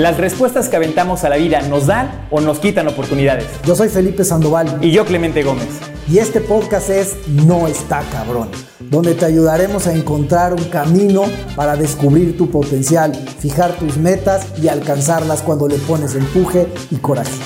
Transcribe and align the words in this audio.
Las 0.00 0.16
respuestas 0.16 0.70
que 0.70 0.76
aventamos 0.76 1.24
a 1.24 1.28
la 1.28 1.36
vida 1.36 1.60
nos 1.60 1.86
dan 1.86 2.26
o 2.30 2.40
nos 2.40 2.58
quitan 2.58 2.88
oportunidades. 2.88 3.44
Yo 3.66 3.76
soy 3.76 3.90
Felipe 3.90 4.24
Sandoval. 4.24 4.78
Y 4.80 4.92
yo 4.92 5.04
Clemente 5.04 5.42
Gómez. 5.42 5.68
Y 6.08 6.16
este 6.16 6.40
podcast 6.40 6.88
es 6.88 7.16
No 7.28 7.66
está 7.68 8.00
cabrón, 8.10 8.48
donde 8.78 9.14
te 9.14 9.26
ayudaremos 9.26 9.86
a 9.86 9.92
encontrar 9.92 10.54
un 10.54 10.64
camino 10.70 11.24
para 11.54 11.76
descubrir 11.76 12.38
tu 12.38 12.50
potencial, 12.50 13.12
fijar 13.40 13.72
tus 13.72 13.98
metas 13.98 14.46
y 14.58 14.68
alcanzarlas 14.68 15.42
cuando 15.42 15.68
le 15.68 15.76
pones 15.76 16.14
empuje 16.14 16.66
y 16.90 16.96
coraje. 16.96 17.36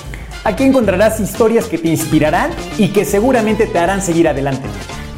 Aquí 0.45 0.63
encontrarás 0.63 1.19
historias 1.19 1.65
que 1.65 1.79
te 1.79 1.89
inspirarán 1.89 2.53
y 2.79 2.91
que 2.91 3.05
seguramente 3.05 3.67
te 3.67 3.81
harán 3.81 4.01
seguir 4.01 4.29
adelante. 4.29 4.69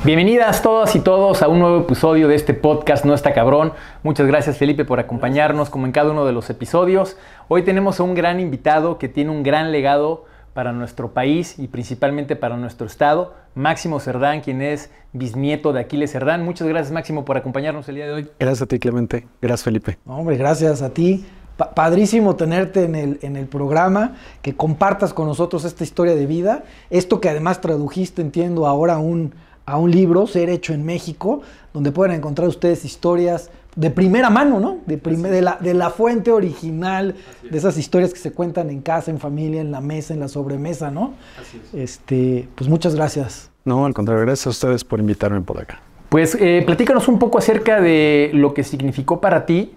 Bienvenidas 0.05 0.63
todas 0.63 0.95
y 0.95 1.01
todos 1.01 1.43
a 1.43 1.49
un 1.49 1.59
nuevo 1.59 1.81
episodio 1.81 2.29
de 2.29 2.37
este 2.37 2.55
podcast 2.55 3.05
No 3.05 3.13
está 3.13 3.33
cabrón. 3.35 3.73
Muchas 4.05 4.27
gracias 4.27 4.57
Felipe 4.57 4.85
por 4.85 5.01
acompañarnos 5.01 5.69
como 5.69 5.87
en 5.87 5.93
cada 5.93 6.13
uno 6.13 6.25
de 6.25 6.33
los 6.33 6.49
episodios. 6.49 7.17
Hoy 7.49 7.63
tenemos 7.63 7.99
a 7.99 8.05
un 8.05 8.15
gran 8.15 8.39
invitado 8.39 8.99
que 8.99 9.09
tiene 9.09 9.31
un 9.31 9.43
gran 9.43 9.73
legado 9.73 10.25
para 10.55 10.73
nuestro 10.73 11.13
país 11.13 11.59
y 11.59 11.69
principalmente 11.69 12.37
para 12.37 12.57
nuestro 12.57 12.87
estado, 12.87 13.35
Máximo 13.55 13.99
Cerdán, 13.99 14.43
quien 14.43 14.63
es 14.63 14.91
bisnieto 15.13 15.73
de 15.73 15.81
Aquiles 15.81 16.13
Cerdán. 16.13 16.45
Muchas 16.45 16.69
gracias 16.69 16.93
Máximo 16.93 17.25
por 17.25 17.37
acompañarnos 17.37 17.89
el 17.89 17.97
día 17.97 18.07
de 18.07 18.13
hoy. 18.13 18.31
Gracias 18.39 18.63
a 18.63 18.67
ti 18.67 18.79
Clemente, 18.79 19.27
gracias 19.43 19.65
Felipe. 19.65 19.99
hombre, 20.07 20.37
gracias 20.37 20.83
a 20.83 20.91
ti. 20.91 21.27
padrísimo 21.75 22.37
tenerte 22.37 22.85
en 22.85 22.95
el, 22.95 23.19
en 23.23 23.37
el 23.37 23.47
programa, 23.47 24.15
que 24.43 24.55
compartas 24.55 25.13
con 25.13 25.27
nosotros 25.27 25.65
esta 25.65 25.83
historia 25.83 26.15
de 26.15 26.27
vida, 26.27 26.65
esto 26.91 27.21
que 27.21 27.29
además 27.29 27.61
tradujiste, 27.61 28.23
entiendo, 28.23 28.67
ahora 28.67 28.99
un 28.99 29.35
a 29.67 29.77
un 29.79 29.91
libro, 29.91 30.27
Ser 30.27 30.49
Hecho 30.49 30.73
en 30.73 30.85
México, 30.85 31.43
donde 31.75 31.93
pueden 31.93 32.15
encontrar 32.15 32.49
ustedes 32.49 32.85
historias 32.85 33.51
de 33.75 33.91
primera 33.91 34.31
mano, 34.31 34.59
¿no? 34.59 34.79
De, 34.87 34.97
de, 34.97 35.43
la, 35.43 35.59
de 35.61 35.75
la 35.75 35.91
fuente 35.91 36.33
original, 36.33 37.15
de 37.49 37.59
esas 37.59 37.77
historias 37.77 38.13
que 38.13 38.19
se 38.19 38.33
cuentan 38.33 38.71
en 38.71 38.81
casa, 38.81 39.11
en 39.11 39.19
familia, 39.19 39.61
en 39.61 39.71
la 39.71 39.83
mesa, 39.83 40.15
en 40.15 40.21
la 40.21 40.29
sobremesa, 40.29 40.91
¿no? 40.91 41.15
Así 41.39 41.61
es. 41.63 41.75
Este, 41.75 42.49
pues 42.55 42.71
muchas 42.71 42.95
gracias. 42.95 43.51
No, 43.65 43.85
al 43.85 43.93
contrario, 43.93 44.25
gracias 44.25 44.47
a 44.47 44.51
ustedes 44.51 44.85
por 44.85 45.01
invitarme 45.01 45.43
por 45.43 45.61
acá. 45.61 45.81
Pues 46.09 46.37
eh, 46.41 46.63
platícanos 46.65 47.09
un 47.09 47.19
poco 47.19 47.39
acerca 47.39 47.81
de 47.81 48.31
lo 48.33 48.55
que 48.55 48.63
significó 48.63 49.21
para 49.21 49.45
ti 49.45 49.75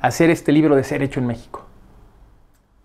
hacer 0.00 0.30
este 0.30 0.52
libro 0.52 0.76
de 0.76 0.84
Ser 0.84 1.02
Hecho 1.02 1.20
en 1.20 1.26
México. 1.26 1.66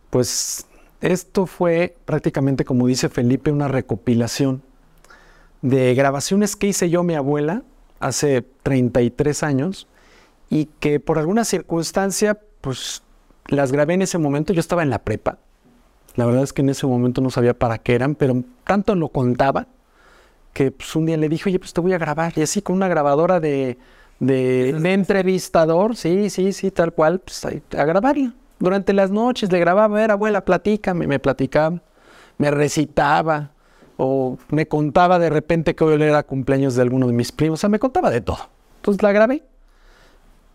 Pues 0.09 0.65
esto 1.01 1.45
fue 1.45 1.95
prácticamente, 2.05 2.65
como 2.65 2.87
dice 2.87 3.09
Felipe, 3.09 3.51
una 3.51 3.67
recopilación 3.67 4.63
de 5.65 5.95
grabaciones 5.95 6.55
que 6.55 6.67
hice 6.67 6.91
yo 6.91 7.01
mi 7.01 7.15
abuela 7.15 7.63
hace 7.99 8.45
33 8.61 9.41
años 9.41 9.87
y 10.47 10.65
que 10.79 10.99
por 10.99 11.17
alguna 11.17 11.43
circunstancia 11.43 12.39
pues 12.61 13.01
las 13.47 13.71
grabé 13.71 13.95
en 13.95 14.03
ese 14.03 14.19
momento, 14.19 14.53
yo 14.53 14.59
estaba 14.59 14.83
en 14.83 14.91
la 14.91 14.99
prepa. 14.99 15.39
La 16.15 16.25
verdad 16.27 16.43
es 16.43 16.53
que 16.53 16.61
en 16.61 16.69
ese 16.69 16.85
momento 16.85 17.19
no 17.19 17.31
sabía 17.31 17.57
para 17.57 17.79
qué 17.79 17.95
eran, 17.95 18.13
pero 18.13 18.43
tanto 18.63 18.93
lo 18.93 19.09
contaba 19.09 19.67
que 20.53 20.69
pues, 20.69 20.95
un 20.95 21.07
día 21.07 21.17
le 21.17 21.29
dije, 21.29 21.49
oye, 21.49 21.57
pues 21.57 21.73
te 21.73 21.81
voy 21.81 21.93
a 21.93 21.97
grabar. 21.97 22.33
Y 22.35 22.43
así 22.43 22.61
con 22.61 22.75
una 22.75 22.87
grabadora 22.87 23.39
de, 23.39 23.79
de, 24.19 24.69
entrevistador, 24.69 25.95
sí, 25.95 26.29
sí, 26.29 26.53
sí, 26.53 26.69
tal 26.69 26.93
cual, 26.93 27.19
pues 27.19 27.43
a, 27.43 27.85
grabarla. 27.85 28.33
Durante 28.59 28.93
las 28.93 29.09
noches 29.09 29.51
le 29.51 29.59
grababa, 29.59 29.97
a 29.97 29.99
ver, 29.99 30.11
abuela, 30.11 30.45
platícame, 30.45 31.07
me 31.07 31.19
platicaba, 31.19 31.81
me 32.37 32.51
recitaba, 32.51 33.51
o 33.97 34.37
me 34.49 34.67
contaba 34.67 35.19
de 35.19 35.29
repente 35.29 35.75
que 35.75 35.83
hoy 35.83 36.01
era 36.01 36.23
cumpleaños 36.23 36.75
de 36.75 36.81
alguno 36.81 37.07
de 37.07 37.13
mis 37.13 37.31
primos, 37.31 37.59
o 37.59 37.61
sea, 37.61 37.69
me 37.69 37.79
contaba 37.79 38.09
de 38.09 38.21
todo. 38.21 38.49
Entonces 38.77 39.01
la 39.01 39.11
grabé. 39.11 39.43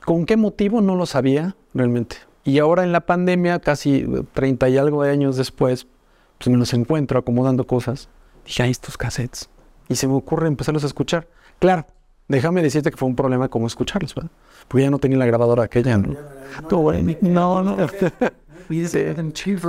¿Con 0.04 0.26
qué 0.26 0.36
motivo? 0.36 0.80
No 0.80 0.96
lo 0.96 1.06
sabía 1.06 1.56
realmente. 1.74 2.16
Y 2.44 2.58
ahora 2.58 2.84
en 2.84 2.92
la 2.92 3.00
pandemia, 3.00 3.58
casi 3.58 4.06
30 4.32 4.68
y 4.70 4.78
algo 4.78 5.02
de 5.02 5.10
años 5.10 5.36
después, 5.36 5.86
pues 6.38 6.48
me 6.48 6.56
los 6.56 6.72
encuentro 6.72 7.18
acomodando 7.18 7.66
cosas. 7.66 8.08
Dije, 8.46 8.62
ahí 8.62 8.70
estos 8.70 8.96
cassettes. 8.96 9.50
Y 9.88 9.96
se 9.96 10.06
me 10.06 10.14
ocurre 10.14 10.48
empezarlos 10.48 10.84
a 10.84 10.86
escuchar. 10.86 11.28
Claro, 11.58 11.86
déjame 12.28 12.62
decirte 12.62 12.90
que 12.90 12.96
fue 12.96 13.08
un 13.08 13.16
problema 13.16 13.48
como 13.48 13.66
escucharlos, 13.66 14.14
¿verdad? 14.14 14.30
Porque 14.68 14.84
ya 14.84 14.90
no 14.90 14.98
tenía 14.98 15.18
la 15.18 15.26
grabadora 15.26 15.64
aquella, 15.64 15.98
¿no? 15.98 16.16
No, 17.20 17.62
no. 17.62 17.76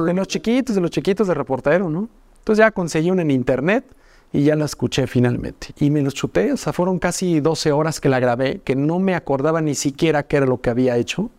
De 0.06 0.14
los 0.14 0.28
chiquitos, 0.28 0.76
de 0.76 0.82
los 0.82 0.92
chiquitos 0.92 1.28
de 1.28 1.34
reportero, 1.34 1.90
¿no? 1.90 2.08
Entonces 2.42 2.66
ya 2.66 2.72
conseguí 2.72 3.12
una 3.12 3.22
en 3.22 3.30
internet 3.30 3.86
y 4.34 4.44
ya 4.44 4.56
la 4.56 4.66
escuché 4.66 5.06
finalmente. 5.06 5.68
Y 5.80 5.92
me 5.92 6.02
los 6.02 6.16
chuté, 6.16 6.52
o 6.52 6.58
sea, 6.58 6.74
fueron 6.74 6.98
casi 6.98 7.40
12 7.40 7.72
horas 7.72 8.00
que 8.00 8.10
la 8.10 8.20
grabé, 8.20 8.62
que 8.64 8.76
no 8.76 8.98
me 8.98 9.14
acordaba 9.14 9.62
ni 9.62 9.76
siquiera 9.76 10.24
qué 10.24 10.38
era 10.38 10.48
lo 10.48 10.60
que 10.60 10.72
había 10.72 10.98
hecho, 10.98 11.30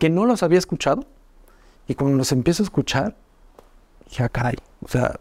que 0.00 0.10
no 0.10 0.26
los 0.26 0.42
había 0.42 0.58
escuchado. 0.58 1.04
Y 1.86 1.94
cuando 1.94 2.16
los 2.16 2.32
empiezo 2.32 2.64
a 2.64 2.64
escuchar, 2.64 3.14
dije, 4.08 4.24
ah, 4.24 4.28
caray, 4.28 4.56
o 4.84 4.88
sea, 4.88 5.20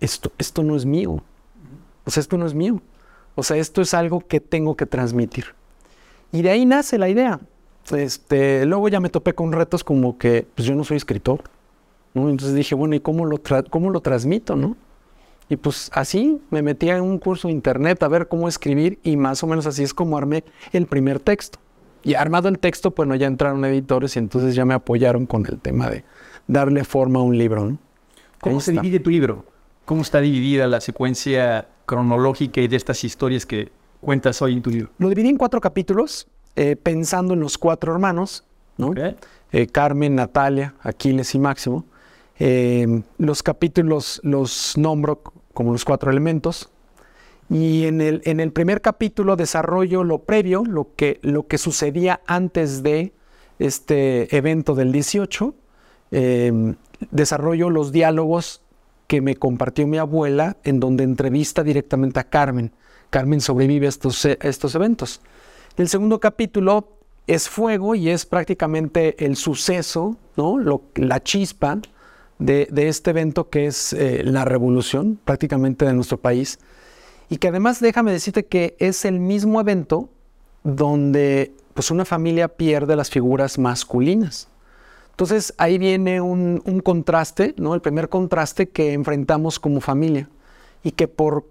esto, 0.00 0.32
esto 0.38 0.64
no 0.64 0.74
es 0.74 0.84
mío. 0.84 1.22
O 2.04 2.10
sea, 2.10 2.20
esto 2.20 2.36
no 2.36 2.46
es 2.46 2.54
mío. 2.54 2.80
O 3.36 3.44
sea, 3.44 3.58
esto 3.58 3.80
es 3.80 3.94
algo 3.94 4.26
que 4.26 4.40
tengo 4.40 4.76
que 4.76 4.86
transmitir. 4.86 5.54
Y 6.32 6.42
de 6.42 6.50
ahí 6.50 6.66
nace 6.66 6.98
la 6.98 7.08
idea. 7.08 7.38
Este, 7.92 8.66
luego 8.66 8.88
ya 8.88 8.98
me 8.98 9.08
topé 9.08 9.34
con 9.34 9.52
retos 9.52 9.84
como 9.84 10.18
que, 10.18 10.46
pues 10.56 10.66
yo 10.66 10.74
no 10.74 10.82
soy 10.82 10.96
escritor. 10.96 11.42
Entonces 12.14 12.54
dije, 12.54 12.74
bueno, 12.74 12.94
¿y 12.94 13.00
cómo 13.00 13.26
lo, 13.26 13.40
cómo 13.70 13.90
lo 13.90 14.00
transmito, 14.00 14.56
no? 14.56 14.76
Y 15.48 15.56
pues 15.56 15.90
así 15.94 16.40
me 16.50 16.62
metí 16.62 16.90
en 16.90 17.00
un 17.00 17.18
curso 17.18 17.48
de 17.48 17.54
internet 17.54 18.02
a 18.02 18.08
ver 18.08 18.28
cómo 18.28 18.48
escribir 18.48 18.98
y 19.02 19.16
más 19.16 19.42
o 19.42 19.46
menos 19.46 19.66
así 19.66 19.82
es 19.82 19.94
como 19.94 20.18
armé 20.18 20.44
el 20.72 20.86
primer 20.86 21.20
texto. 21.20 21.58
Y 22.04 22.14
armado 22.14 22.48
el 22.48 22.58
texto, 22.58 22.92
bueno, 22.94 23.14
ya 23.14 23.26
entraron 23.26 23.64
editores 23.64 24.16
y 24.16 24.18
entonces 24.18 24.54
ya 24.54 24.64
me 24.64 24.74
apoyaron 24.74 25.26
con 25.26 25.46
el 25.46 25.58
tema 25.58 25.88
de 25.88 26.04
darle 26.46 26.84
forma 26.84 27.20
a 27.20 27.22
un 27.22 27.36
libro. 27.36 27.64
¿no? 27.64 27.78
¿Cómo 28.40 28.60
se 28.60 28.72
divide 28.72 29.00
tu 29.00 29.10
libro? 29.10 29.44
¿Cómo 29.84 30.02
está 30.02 30.20
dividida 30.20 30.66
la 30.66 30.80
secuencia 30.80 31.68
cronológica 31.86 32.60
y 32.60 32.68
de 32.68 32.76
estas 32.76 33.02
historias 33.02 33.46
que 33.46 33.72
cuentas 34.00 34.40
hoy 34.42 34.52
en 34.52 34.62
tu 34.62 34.70
libro? 34.70 34.90
Lo 34.98 35.08
dividí 35.08 35.30
en 35.30 35.38
cuatro 35.38 35.60
capítulos, 35.60 36.28
eh, 36.56 36.76
pensando 36.76 37.34
en 37.34 37.40
los 37.40 37.56
cuatro 37.56 37.92
hermanos, 37.92 38.44
¿no? 38.76 38.92
Eh, 39.50 39.66
Carmen, 39.66 40.14
Natalia, 40.14 40.74
Aquiles 40.82 41.34
y 41.34 41.38
Máximo. 41.38 41.86
Em, 42.38 43.02
los 43.18 43.42
capítulos 43.42 44.20
los 44.22 44.76
nombro 44.76 45.22
como 45.52 45.72
los 45.72 45.84
cuatro 45.84 46.10
elementos. 46.10 46.70
Y 47.50 47.86
en 47.86 48.00
el, 48.00 48.22
en 48.24 48.40
el 48.40 48.52
primer 48.52 48.80
capítulo 48.80 49.34
desarrollo 49.34 50.04
lo 50.04 50.20
previo, 50.20 50.64
lo 50.64 50.94
que, 50.94 51.18
lo 51.22 51.46
que 51.46 51.58
sucedía 51.58 52.20
antes 52.26 52.82
de 52.82 53.12
este 53.58 54.34
evento 54.36 54.74
del 54.74 54.92
18. 54.92 55.54
Em, 56.10 56.76
desarrollo 57.10 57.70
los 57.70 57.90
diálogos 57.90 58.62
que 59.06 59.20
me 59.20 59.36
compartió 59.36 59.86
mi 59.86 59.98
abuela, 59.98 60.58
en 60.64 60.80
donde 60.80 61.04
entrevista 61.04 61.64
directamente 61.64 62.20
a 62.20 62.24
Carmen. 62.24 62.72
Carmen 63.10 63.40
sobrevive 63.40 63.86
a 63.86 63.88
estos, 63.88 64.24
estos 64.26 64.74
eventos. 64.74 65.22
El 65.76 65.88
segundo 65.88 66.20
capítulo 66.20 66.98
es 67.26 67.48
fuego 67.48 67.94
y 67.94 68.10
es 68.10 68.26
prácticamente 68.26 69.24
el 69.24 69.36
suceso, 69.36 70.16
¿no? 70.36 70.58
la 70.94 71.22
chispa 71.22 71.80
de, 72.38 72.68
este 72.88 73.10
evento 73.10 73.48
que 73.48 73.66
es 73.66 73.92
eh, 73.92 74.22
la 74.24 74.44
revolución 74.44 75.18
prácticamente 75.24 75.84
de 75.84 75.92
nuestro 75.92 76.18
país. 76.18 76.58
Y 77.30 77.38
que 77.38 77.48
además 77.48 77.80
déjame 77.80 78.12
decirte 78.12 78.46
que 78.46 78.76
es 78.78 79.04
el 79.04 79.20
mismo 79.20 79.60
evento 79.60 80.08
donde 80.64 81.52
pues 81.74 81.90
una 81.90 82.04
familia 82.04 82.48
pierde 82.48 82.96
las 82.96 83.10
figuras 83.10 83.58
masculinas. 83.58 84.48
Entonces 85.10 85.52
ahí 85.58 85.78
viene 85.78 86.20
un, 86.20 86.60
contraste, 86.84 87.54
¿no? 87.58 87.74
El 87.74 87.80
primer 87.80 88.08
contraste 88.08 88.68
que 88.68 88.92
enfrentamos 88.92 89.58
como 89.58 89.80
familia 89.80 90.28
y 90.82 90.92
que 90.92 91.08
por 91.08 91.44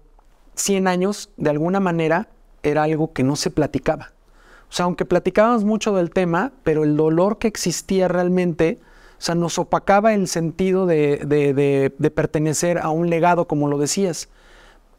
100 0.54 0.88
años 0.88 1.30
de 1.36 1.50
alguna 1.50 1.78
manera 1.78 2.28
era 2.62 2.84
algo 2.84 3.12
que 3.12 3.22
no 3.22 3.36
se 3.36 3.50
platicaba. 3.50 4.12
O 4.70 4.72
sea, 4.72 4.84
aunque 4.84 5.04
platicábamos 5.04 5.64
mucho 5.64 5.94
del 5.94 6.10
tema, 6.10 6.52
pero 6.62 6.84
el 6.84 6.96
dolor 6.96 7.38
que 7.38 7.48
existía 7.48 8.08
realmente 8.08 8.80
o 9.18 9.20
sea, 9.20 9.34
nos 9.34 9.58
opacaba 9.58 10.14
el 10.14 10.28
sentido 10.28 10.86
de, 10.86 11.92
pertenecer 12.14 12.78
a 12.78 12.90
un 12.90 13.10
legado, 13.10 13.48
como 13.48 13.66
lo 13.66 13.76
decías. 13.78 14.28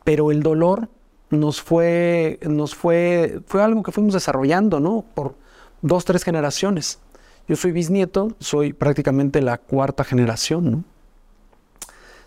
Pero 0.03 0.31
el 0.31 0.43
dolor 0.43 0.89
nos 1.29 1.61
fue, 1.61 2.39
nos 2.41 2.75
fue, 2.75 3.39
fue 3.45 3.63
algo 3.63 3.81
que 3.81 3.93
fuimos 3.93 4.13
desarrollando, 4.13 4.81
¿no? 4.81 5.05
Por 5.13 5.35
dos, 5.81 6.03
tres 6.03 6.23
generaciones. 6.23 6.99
Yo 7.47 7.55
soy 7.55 7.71
bisnieto, 7.71 8.35
soy 8.39 8.73
prácticamente 8.73 9.41
la 9.41 9.57
cuarta 9.57 10.03
generación, 10.03 10.71
¿no? 10.71 10.83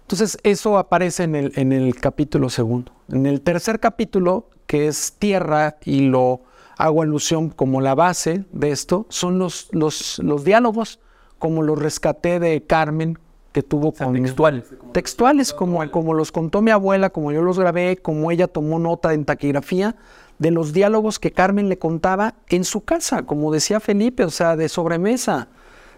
Entonces, 0.01 0.39
eso 0.43 0.79
aparece 0.79 1.25
en 1.25 1.35
el, 1.35 1.53
en 1.57 1.73
el 1.73 1.95
capítulo 1.97 2.49
segundo. 2.49 2.93
En 3.11 3.27
el 3.27 3.43
tercer 3.43 3.81
capítulo, 3.81 4.49
que 4.67 4.87
es 4.87 5.15
tierra 5.19 5.77
y 5.85 6.01
lo 6.01 6.41
hago 6.79 7.03
alusión 7.03 7.51
como 7.51 7.83
la 7.83 7.95
base 7.95 8.45
de 8.51 8.71
esto, 8.71 9.07
son 9.11 9.39
los, 9.39 9.69
los, 9.73 10.19
los 10.21 10.45
diálogos 10.45 10.99
como 11.43 11.65
los 11.65 11.77
rescaté 11.77 12.39
de 12.39 12.63
Carmen, 12.63 13.19
que 13.51 13.65
tuvo 13.65 13.91
con... 13.91 14.13
Textuales. 14.13 14.65
Textuales, 14.93 15.53
como, 15.53 15.91
como 15.91 16.15
los 16.15 16.31
contó 16.31 16.63
mi 16.63 16.71
abuela, 16.71 17.11
como 17.11 17.33
yo 17.33 17.43
los 17.43 17.59
grabé, 17.59 17.97
como 17.97 18.31
ella 18.31 18.47
tomó 18.47 18.79
nota 18.79 19.13
en 19.13 19.25
taquigrafía 19.25 19.97
de 20.39 20.53
los 20.53 20.73
diálogos 20.73 21.19
que 21.19 21.33
Carmen 21.33 21.69
le 21.69 21.81
contaba 21.81 22.37
en 22.49 22.63
su 22.63 22.83
casa, 22.85 23.25
como 23.25 23.51
decía 23.51 23.81
Felipe, 23.81 24.23
o 24.23 24.31
sea, 24.31 24.55
de 24.55 24.69
sobremesa, 24.69 25.49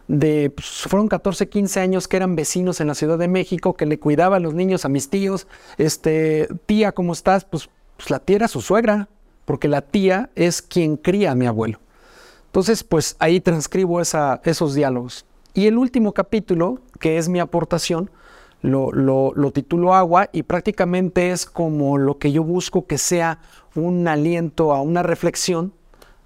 de, 0.09 0.49
pues, 0.49 0.67
fueron 0.89 1.09
14, 1.09 1.47
15 1.51 1.79
años 1.79 2.09
que 2.09 2.17
eran 2.17 2.37
vecinos 2.37 2.81
en 2.81 2.87
la 2.87 2.95
Ciudad 2.95 3.19
de 3.19 3.29
México, 3.29 3.75
que 3.75 3.85
le 3.85 3.99
cuidaba 3.99 4.37
a 4.37 4.41
los 4.41 4.55
niños, 4.55 4.87
a 4.87 4.89
mis 4.89 5.11
tíos, 5.11 5.47
este, 5.77 6.49
tía, 6.65 6.93
¿cómo 6.93 7.13
estás? 7.13 7.45
Pues, 7.45 7.69
pues 7.99 8.09
la 8.09 8.19
tía 8.19 8.37
era 8.37 8.49
su 8.49 8.63
suegra, 8.63 9.11
porque 9.45 9.69
la 9.69 9.83
tía 9.83 10.31
es 10.37 10.63
quien 10.63 10.97
cría 10.97 11.33
a 11.33 11.35
mi 11.35 11.45
abuelo. 11.45 11.81
Entonces, 12.47 12.83
pues 12.85 13.17
ahí 13.19 13.41
transcribo 13.41 14.01
esa, 14.01 14.41
esos 14.45 14.75
diálogos. 14.75 15.27
Y 15.55 15.69
el 15.69 15.79
último 15.79 16.13
capítulo, 16.13 16.81
que 16.99 17.17
es 17.17 17.29
mi 17.29 17.39
aportación, 17.39 18.11
lo, 18.61 18.91
lo, 18.93 19.33
lo, 19.37 19.53
titulo 19.53 19.95
Agua 19.95 20.31
y 20.33 20.43
prácticamente 20.43 21.31
es 21.31 21.47
como 21.47 21.99
lo 21.99 22.19
que 22.19 22.33
yo 22.33 22.43
busco 22.43 22.87
que 22.87 22.99
sea 22.99 23.39
un 23.75 24.09
aliento 24.09 24.73
a 24.73 24.81
una 24.81 25.03
reflexión 25.03 25.73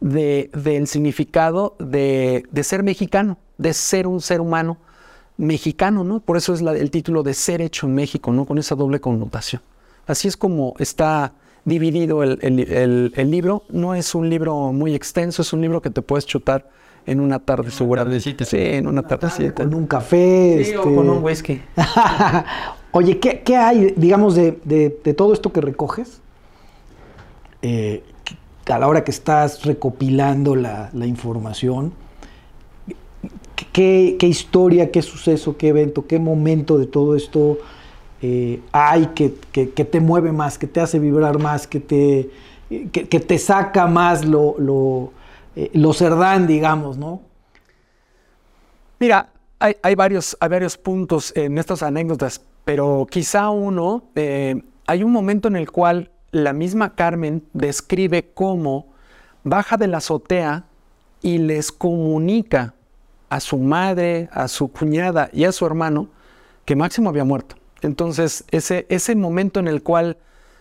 de, 0.01 0.51
del 0.55 0.87
significado 0.87 1.77
de, 1.79 2.47
ser 2.63 2.83
mexicano, 2.83 3.39
de 3.59 3.75
ser 3.75 4.07
un 4.07 4.21
ser 4.21 4.41
humano 4.41 4.79
mexicano, 5.37 6.05
¿no? 6.05 6.21
Por 6.21 6.37
eso 6.37 6.55
es 6.55 6.61
el 6.61 6.91
título 6.91 7.23
de 7.23 7.35
Ser 7.35 7.61
hecho 7.61 7.87
en 7.87 7.95
México, 7.95 8.33
¿no? 8.33 8.45
Con 8.45 8.59
esa 8.59 8.75
doble 8.75 9.01
connotación. 9.01 9.63
Así 10.07 10.27
es 10.27 10.37
como 10.37 10.75
está 10.79 11.35
dividido 11.65 12.23
el, 12.23 12.39
el, 12.41 13.13
el, 13.15 13.31
libro. 13.31 13.65
No 13.69 13.95
es 13.95 14.15
un 14.15 14.31
libro 14.31 14.73
muy 14.73 14.95
extenso, 14.95 15.43
es 15.43 15.53
un 15.53 15.61
libro 15.61 15.83
que 15.83 15.91
te 15.91 16.03
puedes 16.03 16.27
chutar 16.27 16.69
en 17.11 17.21
una 17.21 17.39
tarde 17.39 17.71
seguramente. 17.71 18.45
Sí, 18.45 18.57
en 18.59 18.87
una 18.87 19.03
tardecita. 19.03 19.65
Con 19.65 19.75
un 19.75 19.87
café. 19.87 20.61
Sí, 20.65 20.71
este... 20.71 20.77
o 20.79 20.83
con 20.83 21.09
un 21.09 21.23
whisky. 21.23 21.61
Oye, 22.93 23.19
¿qué, 23.19 23.41
¿qué, 23.41 23.57
hay, 23.57 23.95
digamos, 23.97 24.35
de, 24.35 24.59
de, 24.65 24.99
de, 25.05 25.15
todo 25.15 25.33
esto 25.33 25.53
que 25.53 25.61
recoges? 25.61 26.21
Eh, 27.63 28.03
a 28.67 28.79
la 28.79 28.89
hora 28.89 29.05
que 29.05 29.11
estás 29.11 29.65
recopilando 29.65 30.55
la, 30.55 30.91
la 30.93 31.07
información, 31.07 31.93
¿qué, 33.73 34.17
¿qué, 34.19 34.27
historia, 34.27 34.91
qué 34.91 35.03
suceso, 35.03 35.57
qué 35.57 35.69
evento, 35.69 36.07
qué 36.07 36.19
momento 36.19 36.79
de 36.79 36.87
todo 36.87 37.17
esto 37.17 37.59
eh, 38.21 38.61
hay 38.73 39.07
que, 39.15 39.35
que, 39.53 39.71
que, 39.71 39.85
te 39.85 40.01
mueve 40.01 40.33
más, 40.33 40.59
que 40.59 40.67
te 40.67 40.81
hace 40.81 40.99
vibrar 40.99 41.39
más, 41.39 41.67
que 41.67 41.81
te, 41.81 42.31
que, 42.69 43.21
te 43.21 43.39
saca 43.39 43.87
más 43.87 44.25
lo, 44.25 44.57
lo, 44.59 45.13
eh, 45.59 45.71
lo 45.73 45.93
cerdán, 45.93 46.47
digamos, 46.47 46.99
¿no? 46.99 47.21
Mira, 49.01 49.31
hay, 49.59 49.75
hay, 49.83 49.97
varios, 49.97 50.37
hay 50.39 50.49
varios 50.49 50.77
puntos 50.77 51.37
en 51.37 51.59
estas 51.59 51.83
anécdotas, 51.83 52.41
pero 52.65 53.09
quizá 53.11 53.51
uno, 53.51 54.05
eh, 54.15 54.63
hay 54.87 55.03
un 55.03 55.11
momento 55.11 55.49
en 55.49 55.57
el 55.57 55.69
cual 55.73 56.13
la 56.31 56.53
misma 56.53 56.95
Carmen 56.95 57.43
describe 57.55 58.31
cómo 58.35 58.87
baja 59.43 59.77
de 59.77 59.89
la 59.89 59.97
azotea 59.97 60.65
y 61.23 61.39
les 61.39 61.73
comunica 61.73 62.75
a 63.29 63.41
su 63.41 63.59
madre, 63.59 64.29
a 64.31 64.47
su 64.47 64.69
cuñada 64.69 65.29
y 65.33 65.43
a 65.43 65.51
su 65.51 65.67
hermano 65.67 66.07
que 66.67 66.77
Máximo 66.77 67.11
había 67.11 67.25
muerto. 67.25 67.57
Entonces, 67.83 68.45
ese, 68.53 68.87
ese 68.91 69.17
momento 69.17 69.59
en 69.59 69.67
el 69.67 69.83
cual 69.83 70.19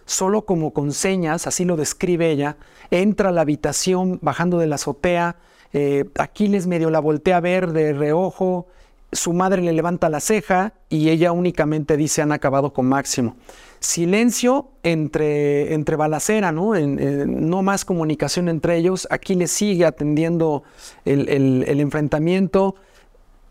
solo 0.07 0.43
como 0.45 0.73
con 0.73 0.91
señas, 0.93 1.45
así 1.45 1.65
lo 1.65 1.75
describe 1.75 2.31
ella, 2.31 2.57
entra 2.89 3.29
a 3.29 3.31
la 3.31 3.41
habitación 3.41 4.17
bajando 4.23 4.57
de 4.57 4.65
la 4.65 4.75
azotea, 4.75 5.35
eh, 5.73 6.05
Aquiles 6.17 6.65
medio 6.65 6.89
la 6.89 6.99
voltea 6.99 7.37
a 7.37 7.41
ver 7.41 7.73
de 7.73 7.93
reojo, 7.93 8.65
su 9.11 9.33
madre 9.33 9.61
le 9.61 9.73
levanta 9.73 10.09
la 10.09 10.19
ceja 10.19 10.73
y 10.89 11.09
ella 11.09 11.31
únicamente 11.31 11.97
dice 11.97 12.21
han 12.21 12.31
acabado 12.31 12.73
con 12.73 12.87
Máximo. 12.87 13.35
Silencio 13.79 14.69
entre, 14.83 15.73
entre 15.73 15.95
balacera, 15.95 16.51
¿no? 16.51 16.73
No 16.75 17.61
más 17.61 17.85
comunicación 17.85 18.49
entre 18.49 18.75
ellos. 18.77 19.07
Aquiles 19.11 19.51
sigue 19.51 19.85
atendiendo 19.85 20.63
el, 21.05 21.29
el, 21.29 21.79
enfrentamiento. 21.79 22.75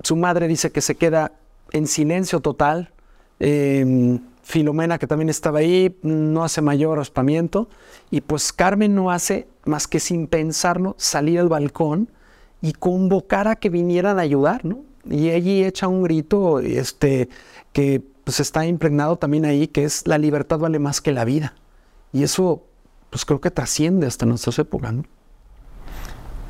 Su 0.02 0.16
madre 0.16 0.48
dice 0.48 0.72
que 0.72 0.80
se 0.80 0.96
queda 0.96 1.32
en 1.72 1.86
silencio 1.86 2.40
total. 2.40 2.90
Eh, 3.38 4.18
Filomena, 4.46 4.96
que 4.98 5.08
también 5.08 5.28
estaba 5.28 5.58
ahí, 5.58 5.98
no 6.02 6.44
hace 6.44 6.62
mayor 6.62 6.98
raspamiento. 6.98 7.68
Y 8.12 8.20
pues 8.20 8.52
Carmen 8.52 8.94
no 8.94 9.10
hace 9.10 9.48
más 9.64 9.88
que 9.88 9.98
sin 9.98 10.28
pensarlo 10.28 10.94
salir 10.98 11.40
al 11.40 11.48
balcón 11.48 12.08
y 12.62 12.72
convocar 12.72 13.48
a 13.48 13.56
que 13.56 13.70
vinieran 13.70 14.20
a 14.20 14.22
ayudar, 14.22 14.64
¿no? 14.64 14.84
Y 15.04 15.30
allí 15.30 15.64
echa 15.64 15.88
un 15.88 16.04
grito 16.04 16.60
este, 16.60 17.28
que 17.72 18.00
pues 18.22 18.38
está 18.38 18.64
impregnado 18.66 19.16
también 19.16 19.46
ahí, 19.46 19.66
que 19.66 19.82
es 19.82 20.06
la 20.06 20.16
libertad 20.16 20.60
vale 20.60 20.78
más 20.78 21.00
que 21.00 21.10
la 21.10 21.24
vida. 21.24 21.54
Y 22.12 22.22
eso, 22.22 22.62
pues 23.10 23.24
creo 23.24 23.40
que 23.40 23.50
trasciende 23.50 24.06
hasta 24.06 24.26
nuestras 24.26 24.60
épocas, 24.60 24.92
¿no? 24.92 25.02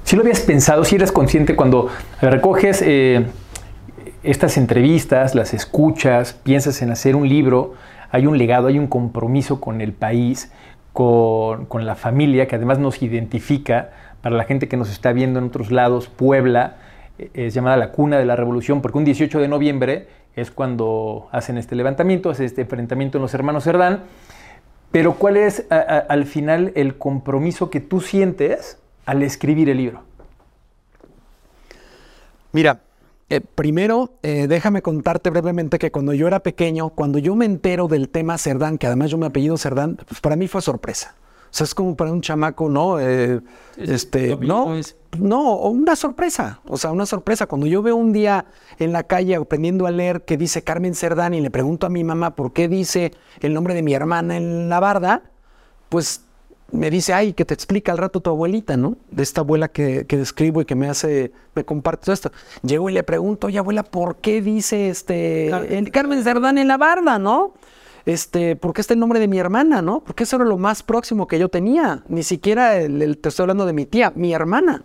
Si 0.04 0.16
lo 0.16 0.22
habías 0.22 0.40
pensado, 0.40 0.84
si 0.84 0.96
eres 0.96 1.12
consciente 1.12 1.56
cuando 1.56 1.88
recoges 2.20 2.82
eh, 2.82 3.26
estas 4.26 4.56
entrevistas, 4.56 5.36
las 5.36 5.54
escuchas, 5.54 6.32
piensas 6.32 6.82
en 6.82 6.90
hacer 6.90 7.14
un 7.14 7.28
libro, 7.28 7.74
hay 8.10 8.26
un 8.26 8.38
legado, 8.38 8.66
hay 8.66 8.78
un 8.78 8.88
compromiso 8.88 9.60
con 9.60 9.80
el 9.80 9.92
país, 9.92 10.50
con, 10.92 11.66
la 11.72 11.94
familia, 11.94 12.48
que 12.48 12.56
además 12.56 12.80
nos 12.80 13.02
identifica, 13.02 13.90
para 14.22 14.34
la 14.34 14.44
gente 14.44 14.66
que 14.66 14.76
nos 14.76 14.90
está 14.90 15.12
viendo 15.12 15.38
en 15.38 15.46
otros 15.46 15.70
lados, 15.70 16.08
Puebla 16.08 16.76
eh, 17.18 17.30
es 17.34 17.54
llamada 17.54 17.76
la 17.76 17.92
cuna 17.92 18.18
de 18.18 18.24
la 18.24 18.34
revolución, 18.34 18.82
porque 18.82 18.98
un 18.98 19.04
18 19.04 19.38
de 19.38 19.46
noviembre 19.46 20.08
es 20.34 20.50
cuando 20.50 21.28
hacen 21.30 21.56
este 21.56 21.76
levantamiento, 21.76 22.30
hace 22.30 22.44
este 22.44 22.62
enfrentamiento 22.62 23.18
en 23.18 23.22
los 23.22 23.32
hermanos 23.32 23.62
Cerdán. 23.62 24.00
Pero 24.90 25.14
¿cuál 25.14 25.36
es 25.36 25.66
al 25.70 26.24
final 26.24 26.72
el 26.74 26.96
compromiso 26.96 27.70
que 27.70 27.80
tú 27.80 28.00
sientes 28.00 28.78
al 29.04 29.22
escribir 29.22 29.68
el 29.68 29.76
libro? 29.76 30.02
Mira, 32.52 32.80
eh, 33.28 33.40
primero, 33.40 34.14
eh, 34.22 34.46
déjame 34.46 34.82
contarte 34.82 35.30
brevemente 35.30 35.78
que 35.78 35.90
cuando 35.90 36.12
yo 36.12 36.28
era 36.28 36.40
pequeño, 36.40 36.90
cuando 36.90 37.18
yo 37.18 37.34
me 37.34 37.44
entero 37.44 37.88
del 37.88 38.08
tema 38.08 38.38
Cerdán, 38.38 38.78
que 38.78 38.86
además 38.86 39.10
yo 39.10 39.18
me 39.18 39.26
apellido 39.26 39.56
Cerdán, 39.58 39.96
pues 40.06 40.20
para 40.20 40.36
mí 40.36 40.46
fue 40.46 40.62
sorpresa. 40.62 41.16
O 41.46 41.54
sea, 41.56 41.64
es 41.64 41.74
como 41.74 41.96
para 41.96 42.12
un 42.12 42.20
chamaco, 42.20 42.68
¿no? 42.68 43.00
Eh, 43.00 43.40
este, 43.78 44.36
no, 44.36 44.74
no, 45.18 45.56
una 45.56 45.96
sorpresa. 45.96 46.60
O 46.66 46.76
sea, 46.76 46.90
una 46.92 47.06
sorpresa. 47.06 47.46
Cuando 47.46 47.66
yo 47.66 47.82
veo 47.82 47.96
un 47.96 48.12
día 48.12 48.46
en 48.78 48.92
la 48.92 49.04
calle 49.04 49.36
aprendiendo 49.36 49.86
a 49.86 49.90
leer 49.90 50.24
que 50.24 50.36
dice 50.36 50.62
Carmen 50.62 50.94
Cerdán 50.94 51.34
y 51.34 51.40
le 51.40 51.50
pregunto 51.50 51.86
a 51.86 51.88
mi 51.88 52.04
mamá 52.04 52.34
por 52.34 52.52
qué 52.52 52.68
dice 52.68 53.12
el 53.40 53.54
nombre 53.54 53.74
de 53.74 53.82
mi 53.82 53.94
hermana 53.94 54.36
en 54.36 54.68
la 54.68 54.80
barda, 54.80 55.22
pues 55.88 56.26
me 56.72 56.90
dice, 56.90 57.12
ay, 57.12 57.32
que 57.32 57.44
te 57.44 57.54
explica 57.54 57.92
al 57.92 57.98
rato 57.98 58.20
tu 58.20 58.30
abuelita, 58.30 58.76
¿no? 58.76 58.96
De 59.10 59.22
esta 59.22 59.42
abuela 59.42 59.68
que, 59.68 60.04
que, 60.06 60.16
describo 60.16 60.60
y 60.60 60.64
que 60.64 60.74
me 60.74 60.88
hace, 60.88 61.32
me 61.54 61.64
comparte 61.64 62.06
todo 62.06 62.14
esto. 62.14 62.32
Llego 62.62 62.90
y 62.90 62.92
le 62.92 63.02
pregunto, 63.02 63.46
oye, 63.46 63.58
abuela, 63.58 63.82
¿por 63.84 64.16
qué 64.16 64.42
dice 64.42 64.88
este 64.88 65.48
el 65.48 65.90
Carmen 65.90 66.22
Cerdán 66.22 66.58
en 66.58 66.68
la 66.68 66.76
barda, 66.76 67.18
no? 67.18 67.54
Este, 68.04 68.56
¿por 68.56 68.72
qué 68.72 68.80
está 68.80 68.94
el 68.94 69.00
nombre 69.00 69.18
de 69.18 69.28
mi 69.28 69.38
hermana, 69.38 69.82
no? 69.82 70.00
Porque 70.00 70.24
eso 70.24 70.36
era 70.36 70.44
lo 70.44 70.58
más 70.58 70.82
próximo 70.82 71.26
que 71.26 71.38
yo 71.38 71.48
tenía. 71.48 72.04
Ni 72.08 72.22
siquiera 72.22 72.76
el, 72.76 73.02
el, 73.02 73.18
te 73.18 73.28
estoy 73.28 73.44
hablando 73.44 73.66
de 73.66 73.72
mi 73.72 73.86
tía, 73.86 74.12
mi 74.14 74.32
hermana. 74.32 74.84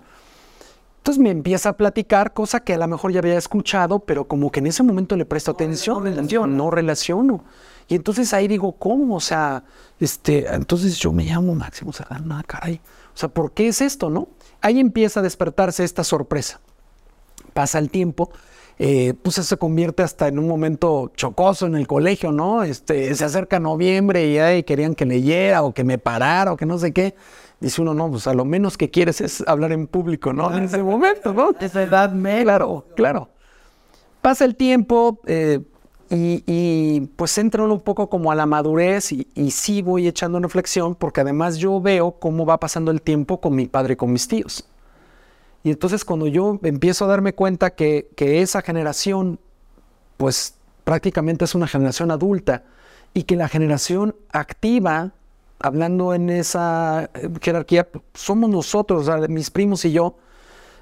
Entonces 1.01 1.21
me 1.21 1.31
empieza 1.31 1.69
a 1.69 1.77
platicar, 1.77 2.33
cosa 2.33 2.59
que 2.59 2.75
a 2.75 2.77
lo 2.77 2.87
mejor 2.87 3.11
ya 3.11 3.19
había 3.19 3.35
escuchado, 3.35 3.99
pero 3.99 4.25
como 4.25 4.51
que 4.51 4.59
en 4.59 4.67
ese 4.67 4.83
momento 4.83 5.15
le 5.15 5.25
presto 5.25 5.49
atención, 5.49 5.97
no 5.97 6.03
relaciono. 6.03 6.55
No 6.55 6.69
relaciono. 6.69 7.43
Y 7.91 7.95
entonces 7.95 8.33
ahí 8.33 8.47
digo, 8.47 8.71
¿cómo? 8.71 9.17
O 9.17 9.19
sea, 9.19 9.65
este, 9.99 10.47
entonces 10.47 10.97
yo 10.97 11.11
me 11.11 11.25
llamo 11.25 11.53
Máximo 11.53 11.91
nada, 12.23 12.41
caray. 12.43 12.79
O 13.13 13.17
sea, 13.17 13.27
¿por 13.27 13.51
qué 13.51 13.67
es 13.67 13.81
esto, 13.81 14.09
no? 14.09 14.29
Ahí 14.61 14.79
empieza 14.79 15.19
a 15.19 15.23
despertarse 15.23 15.83
esta 15.83 16.05
sorpresa. 16.05 16.61
Pasa 17.51 17.79
el 17.79 17.89
tiempo, 17.89 18.31
eh, 18.79 19.13
pues 19.21 19.35
se 19.35 19.57
convierte 19.57 20.03
hasta 20.03 20.29
en 20.29 20.39
un 20.39 20.47
momento 20.47 21.11
chocoso 21.17 21.65
en 21.65 21.75
el 21.75 21.85
colegio, 21.85 22.31
¿no? 22.31 22.63
Este, 22.63 23.13
se 23.13 23.25
acerca 23.25 23.59
noviembre 23.59 24.25
y 24.25 24.37
ay, 24.37 24.63
querían 24.63 24.95
que 24.95 25.05
leyera 25.05 25.61
o 25.61 25.73
que 25.73 25.83
me 25.83 25.97
parara 25.97 26.53
o 26.53 26.55
que 26.55 26.65
no 26.65 26.77
sé 26.77 26.93
qué. 26.93 27.13
Dice 27.59 27.81
uno, 27.81 27.93
no, 27.93 28.09
pues 28.09 28.25
a 28.25 28.33
lo 28.33 28.45
menos 28.45 28.77
que 28.77 28.89
quieres 28.89 29.19
es 29.19 29.43
hablar 29.47 29.73
en 29.73 29.87
público, 29.87 30.31
¿no? 30.31 30.55
En 30.55 30.63
ese 30.63 30.81
momento, 30.81 31.33
¿no? 31.33 31.51
Esa 31.59 31.83
edad 31.83 32.13
me. 32.13 32.43
Claro, 32.43 32.85
claro. 32.95 33.27
Pasa 34.21 34.45
el 34.45 34.55
tiempo, 34.55 35.19
eh, 35.25 35.59
y, 36.13 37.01
pues 37.15 37.37
entra 37.37 37.63
un 37.63 37.79
poco 37.79 38.09
como 38.09 38.31
a 38.31 38.35
la 38.35 38.45
madurez 38.45 39.13
y, 39.13 39.51
sí 39.51 39.81
voy 39.81 40.07
echando 40.07 40.39
reflexión 40.39 40.95
porque 40.95 41.21
además 41.21 41.57
yo 41.57 41.79
veo 41.79 42.11
cómo 42.11 42.45
va 42.45 42.59
pasando 42.59 42.91
el 42.91 43.01
tiempo 43.01 43.39
con 43.39 43.55
mi 43.55 43.67
padre 43.67 43.93
y 43.93 43.95
con 43.95 44.11
mis 44.11 44.27
tíos. 44.27 44.65
Y 45.63 45.69
entonces 45.69 46.03
cuando 46.03 46.27
yo 46.27 46.59
empiezo 46.63 47.05
a 47.05 47.07
darme 47.07 47.33
cuenta 47.33 47.69
que, 47.69 48.09
que 48.15 48.41
esa 48.41 48.61
generación 48.61 49.39
pues 50.17 50.55
prácticamente 50.83 51.45
es 51.45 51.55
una 51.55 51.67
generación 51.67 52.11
adulta 52.11 52.63
y 53.13 53.23
que 53.23 53.35
la 53.35 53.47
generación 53.47 54.15
activa, 54.31 55.11
hablando 55.59 56.13
en 56.13 56.29
esa 56.29 57.09
jerarquía, 57.41 57.87
somos 58.13 58.49
nosotros, 58.49 59.09
mis 59.29 59.49
primos 59.49 59.85
y 59.85 59.93
yo, 59.93 60.17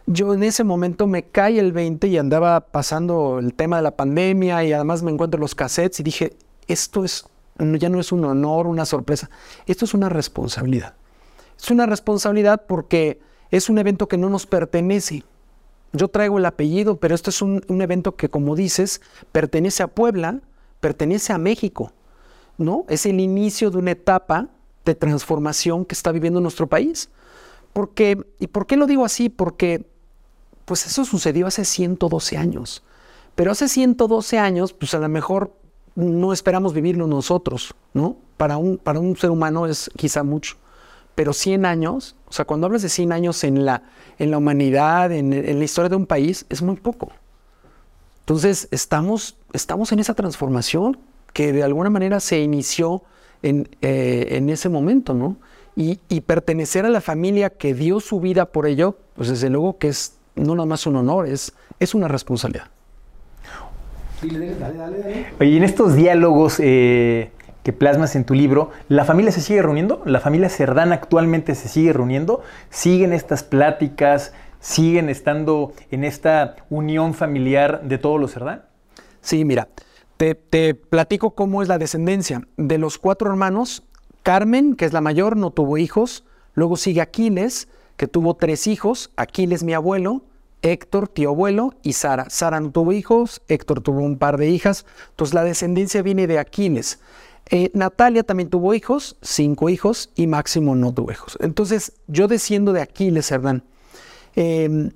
yo 0.05 0.33
en 0.33 0.43
ese 0.43 0.63
momento 0.63 1.07
me 1.07 1.23
cae 1.23 1.59
el 1.59 1.71
20 1.71 2.07
y 2.07 2.17
andaba 2.17 2.61
pasando 2.61 3.39
el 3.39 3.53
tema 3.53 3.77
de 3.77 3.83
la 3.83 3.95
pandemia 3.95 4.63
y 4.63 4.73
además 4.73 5.03
me 5.03 5.11
encuentro 5.11 5.39
los 5.39 5.55
cassettes 5.55 5.99
y 5.99 6.03
dije, 6.03 6.35
esto 6.67 7.03
es, 7.03 7.25
ya 7.57 7.89
no 7.89 7.99
es 7.99 8.11
un 8.11 8.25
honor, 8.25 8.67
una 8.67 8.85
sorpresa, 8.85 9.29
esto 9.65 9.85
es 9.85 9.93
una 9.93 10.09
responsabilidad. 10.09 10.95
Es 11.61 11.69
una 11.71 11.85
responsabilidad 11.85 12.65
porque 12.67 13.19
es 13.51 13.69
un 13.69 13.77
evento 13.77 14.07
que 14.07 14.17
no 14.17 14.29
nos 14.29 14.45
pertenece. 14.45 15.23
yo 15.91 16.07
traigo 16.07 16.37
el 16.37 16.45
apellido, 16.45 16.97
pero 16.97 17.15
esto 17.15 17.29
es 17.29 17.41
un, 17.41 17.63
un 17.67 17.81
evento 17.81 18.15
que, 18.15 18.29
como 18.29 18.55
dices, 18.55 19.01
pertenece 19.31 19.83
a 19.83 19.87
Puebla, 19.87 20.39
pertenece 20.79 21.33
a 21.33 21.37
México, 21.37 21.91
¿no? 22.57 22.85
Es 22.87 23.05
el 23.05 23.19
inicio 23.19 23.71
de 23.71 23.77
una 23.77 23.91
etapa 23.91 24.47
de 24.85 24.95
transformación 24.95 25.85
que 25.85 25.95
está 25.95 26.11
viviendo 26.11 26.39
nuestro 26.41 26.67
país. 26.67 27.09
Porque, 27.73 28.17
¿Y 28.39 28.47
por 28.47 28.67
qué 28.67 28.77
lo 28.77 28.87
digo 28.87 29.05
así? 29.05 29.29
Porque 29.29 29.85
pues 30.65 30.85
eso 30.85 31.05
sucedió 31.05 31.47
hace 31.47 31.65
112 31.65 32.37
años. 32.37 32.83
Pero 33.35 33.51
hace 33.51 33.67
112 33.67 34.37
años, 34.37 34.73
pues 34.73 34.93
a 34.93 34.99
lo 34.99 35.09
mejor 35.09 35.53
no 35.95 36.33
esperamos 36.33 36.73
vivirlo 36.73 37.07
nosotros, 37.07 37.73
¿no? 37.93 38.17
Para 38.37 38.57
un, 38.57 38.77
para 38.77 38.99
un 38.99 39.15
ser 39.15 39.31
humano 39.31 39.65
es 39.65 39.89
quizá 39.95 40.23
mucho. 40.23 40.57
Pero 41.15 41.33
100 41.33 41.65
años, 41.65 42.15
o 42.27 42.33
sea, 42.33 42.45
cuando 42.45 42.67
hablas 42.67 42.81
de 42.81 42.89
100 42.89 43.11
años 43.11 43.43
en 43.43 43.65
la, 43.65 43.83
en 44.17 44.31
la 44.31 44.37
humanidad, 44.37 45.11
en, 45.11 45.33
en 45.33 45.57
la 45.57 45.65
historia 45.65 45.89
de 45.89 45.95
un 45.95 46.05
país, 46.05 46.45
es 46.49 46.61
muy 46.61 46.75
poco. 46.75 47.11
Entonces, 48.21 48.67
estamos, 48.71 49.37
estamos 49.53 49.91
en 49.91 49.99
esa 49.99 50.13
transformación 50.13 50.99
que 51.33 51.51
de 51.51 51.63
alguna 51.63 51.89
manera 51.89 52.19
se 52.19 52.39
inició 52.39 53.03
en, 53.41 53.69
eh, 53.81 54.27
en 54.31 54.49
ese 54.49 54.69
momento, 54.69 55.13
¿no? 55.13 55.37
Y, 55.79 56.01
y, 56.09 56.19
pertenecer 56.19 56.85
a 56.85 56.89
la 56.89 56.99
familia 56.99 57.51
que 57.51 57.73
dio 57.73 58.01
su 58.01 58.19
vida 58.19 58.47
por 58.47 58.67
ello, 58.67 58.97
pues 59.15 59.29
desde 59.29 59.49
luego 59.49 59.77
que 59.77 59.87
es 59.87 60.19
no 60.35 60.53
nada 60.55 60.65
más 60.65 60.85
un 60.85 60.97
honor, 60.97 61.25
es, 61.25 61.53
es 61.79 61.93
una 61.93 62.09
responsabilidad. 62.09 62.67
Dale, 64.21 64.55
dale, 64.55 64.77
dale. 64.77 65.25
Oye, 65.39 65.55
en 65.55 65.63
estos 65.63 65.95
diálogos 65.95 66.59
eh, 66.59 67.31
que 67.63 67.71
plasmas 67.71 68.17
en 68.17 68.25
tu 68.25 68.33
libro, 68.33 68.71
¿la 68.89 69.05
familia 69.05 69.31
se 69.31 69.39
sigue 69.39 69.61
reuniendo? 69.61 70.01
¿La 70.05 70.19
familia 70.19 70.49
Cerdán 70.49 70.91
actualmente 70.91 71.55
se 71.55 71.69
sigue 71.69 71.93
reuniendo? 71.93 72.41
¿Siguen 72.69 73.13
estas 73.13 73.43
pláticas? 73.43 74.33
¿Siguen 74.59 75.07
estando 75.07 75.71
en 75.91 76.03
esta 76.03 76.57
unión 76.69 77.13
familiar 77.13 77.83
de 77.83 77.97
todos 77.97 78.19
los 78.19 78.33
Cerdán? 78.33 78.63
Sí, 79.21 79.45
mira, 79.45 79.69
te, 80.17 80.35
te, 80.35 80.75
platico 80.75 81.31
cómo 81.31 81.61
es 81.61 81.69
la 81.69 81.77
descendencia. 81.77 82.41
De 82.57 82.77
los 82.77 82.97
cuatro 82.97 83.29
hermanos, 83.29 83.83
Carmen, 84.23 84.75
que 84.75 84.85
es 84.85 84.93
la 84.93 85.01
mayor, 85.01 85.37
no 85.37 85.51
tuvo 85.51 85.77
hijos. 85.77 86.23
Luego 86.53 86.77
sigue 86.77 87.01
Aquiles, 87.01 87.67
que 87.97 88.07
tuvo 88.07 88.35
tres 88.35 88.67
hijos. 88.67 89.11
Aquiles, 89.15 89.63
mi 89.63 89.73
abuelo. 89.73 90.23
Héctor, 90.61 91.07
tío 91.07 91.29
abuelo, 91.29 91.73
y 91.83 91.93
Sara. 91.93 92.29
Sara 92.29 92.59
no 92.59 92.71
tuvo 92.71 92.91
hijos, 92.91 93.41
Héctor 93.47 93.81
tuvo 93.81 94.01
un 94.01 94.17
par 94.17 94.37
de 94.37 94.49
hijas. 94.49 94.85
Entonces 95.11 95.33
la 95.33 95.43
descendencia 95.43 96.01
viene 96.01 96.27
de 96.27 96.37
Aquiles. 96.37 96.99
Eh, 97.49 97.71
Natalia 97.73 98.23
también 98.23 98.49
tuvo 98.49 98.73
hijos, 98.73 99.17
cinco 99.21 99.69
hijos, 99.69 100.11
y 100.15 100.27
Máximo 100.27 100.75
no 100.75 100.93
tuvo 100.93 101.11
hijos. 101.11 101.37
Entonces 101.39 101.93
yo 102.07 102.27
desciendo 102.27 102.73
de 102.73 102.81
Aquiles, 102.81 103.31
Hernán. 103.31 103.63
Eh, 104.35 104.91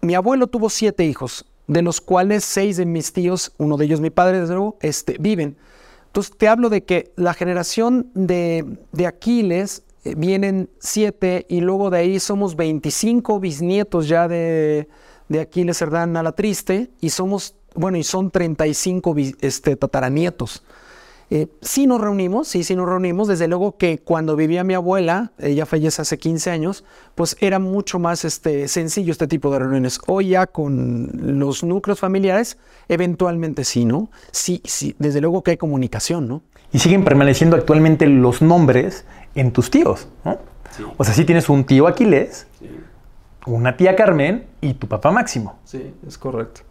mi 0.00 0.14
abuelo 0.14 0.48
tuvo 0.48 0.68
siete 0.68 1.04
hijos, 1.04 1.46
de 1.66 1.82
los 1.82 2.00
cuales 2.00 2.44
seis 2.44 2.76
de 2.76 2.84
mis 2.84 3.12
tíos, 3.12 3.52
uno 3.56 3.76
de 3.76 3.86
ellos 3.86 4.00
mi 4.00 4.10
padre, 4.10 4.40
desde 4.40 4.54
luego, 4.54 4.76
este, 4.80 5.16
viven. 5.18 5.56
Entonces 6.14 6.36
te 6.38 6.46
hablo 6.46 6.70
de 6.70 6.84
que 6.84 7.12
la 7.16 7.34
generación 7.34 8.08
de, 8.14 8.78
de 8.92 9.06
Aquiles 9.08 9.82
eh, 10.04 10.14
vienen 10.16 10.70
siete 10.78 11.44
y 11.48 11.60
luego 11.60 11.90
de 11.90 11.98
ahí 11.98 12.20
somos 12.20 12.54
25 12.54 13.40
bisnietos 13.40 14.06
ya 14.06 14.28
de, 14.28 14.86
de 15.28 15.40
Aquiles 15.40 15.76
Cerdán 15.76 16.16
a 16.16 16.22
la 16.22 16.30
Triste 16.30 16.88
y 17.00 17.10
somos, 17.10 17.56
bueno, 17.74 17.98
y 17.98 18.04
son 18.04 18.30
35 18.30 19.12
este, 19.40 19.74
tataranietos. 19.74 20.62
Eh, 21.30 21.48
sí 21.62 21.86
nos 21.86 22.00
reunimos, 22.00 22.48
sí, 22.48 22.64
sí 22.64 22.76
nos 22.76 22.88
reunimos. 22.88 23.28
Desde 23.28 23.48
luego 23.48 23.76
que 23.76 23.98
cuando 23.98 24.36
vivía 24.36 24.64
mi 24.64 24.74
abuela, 24.74 25.32
ella 25.38 25.66
fallece 25.66 26.02
hace 26.02 26.18
15 26.18 26.50
años, 26.50 26.84
pues 27.14 27.36
era 27.40 27.58
mucho 27.58 27.98
más 27.98 28.24
este, 28.24 28.68
sencillo 28.68 29.12
este 29.12 29.26
tipo 29.26 29.50
de 29.52 29.58
reuniones. 29.60 30.00
Hoy 30.06 30.28
ya 30.30 30.46
con 30.46 31.10
los 31.14 31.64
núcleos 31.64 32.00
familiares, 32.00 32.58
eventualmente 32.88 33.64
sí, 33.64 33.84
¿no? 33.84 34.10
Sí, 34.30 34.60
sí, 34.64 34.94
desde 34.98 35.20
luego 35.20 35.42
que 35.42 35.52
hay 35.52 35.56
comunicación, 35.56 36.28
¿no? 36.28 36.42
Y 36.72 36.78
siguen 36.78 37.04
permaneciendo 37.04 37.56
actualmente 37.56 38.06
los 38.06 38.42
nombres 38.42 39.04
en 39.34 39.52
tus 39.52 39.70
tíos, 39.70 40.08
¿no? 40.24 40.38
Sí. 40.76 40.82
O 40.96 41.04
sea, 41.04 41.14
sí 41.14 41.24
tienes 41.24 41.48
un 41.48 41.64
tío 41.64 41.86
Aquiles, 41.86 42.46
sí. 42.58 42.68
una 43.46 43.76
tía 43.76 43.94
Carmen 43.94 44.44
y 44.60 44.74
tu 44.74 44.88
papá 44.88 45.12
Máximo. 45.12 45.58
Sí, 45.64 45.94
es 46.06 46.18
correcto 46.18 46.62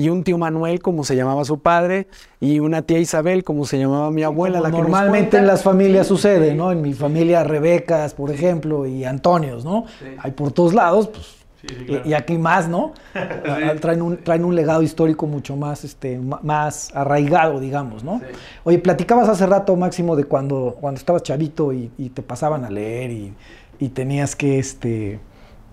y 0.00 0.08
un 0.08 0.24
tío 0.24 0.38
Manuel, 0.38 0.80
como 0.80 1.04
se 1.04 1.14
llamaba 1.14 1.44
su 1.44 1.58
padre, 1.58 2.06
y 2.40 2.58
una 2.58 2.80
tía 2.80 2.98
Isabel, 2.98 3.44
como 3.44 3.66
se 3.66 3.78
llamaba 3.78 4.10
mi 4.10 4.22
abuela. 4.22 4.58
La 4.58 4.70
normalmente 4.70 5.36
en 5.36 5.46
las 5.46 5.62
familias 5.62 6.06
sucede, 6.06 6.54
¿no? 6.54 6.72
En 6.72 6.80
mi 6.80 6.94
familia 6.94 7.44
Rebecas, 7.44 8.14
por 8.14 8.30
ejemplo, 8.30 8.86
y 8.86 9.04
Antonios, 9.04 9.62
¿no? 9.62 9.84
Sí. 9.98 10.06
Hay 10.18 10.30
por 10.30 10.52
todos 10.52 10.72
lados, 10.72 11.08
pues. 11.08 11.36
Sí, 11.60 11.66
sí, 11.68 11.84
claro. 11.84 12.08
y, 12.08 12.14
aquí 12.14 12.38
más, 12.38 12.66
¿no? 12.66 12.94
traen, 13.82 14.00
un, 14.00 14.16
traen 14.24 14.46
un 14.46 14.56
legado 14.56 14.80
histórico 14.80 15.26
mucho 15.26 15.56
más, 15.56 15.84
este, 15.84 16.18
más 16.18 16.90
arraigado, 16.96 17.60
digamos, 17.60 18.02
¿no? 18.02 18.22
Oye, 18.64 18.78
platicabas 18.78 19.28
hace 19.28 19.44
rato, 19.44 19.76
Máximo, 19.76 20.16
de 20.16 20.24
cuando, 20.24 20.78
cuando 20.80 20.98
estabas 20.98 21.22
chavito 21.22 21.74
y, 21.74 21.90
y 21.98 22.08
te 22.08 22.22
pasaban 22.22 22.64
a 22.64 22.70
leer 22.70 23.10
y, 23.10 23.34
y 23.78 23.90
tenías 23.90 24.34
que, 24.34 24.58
este, 24.58 25.20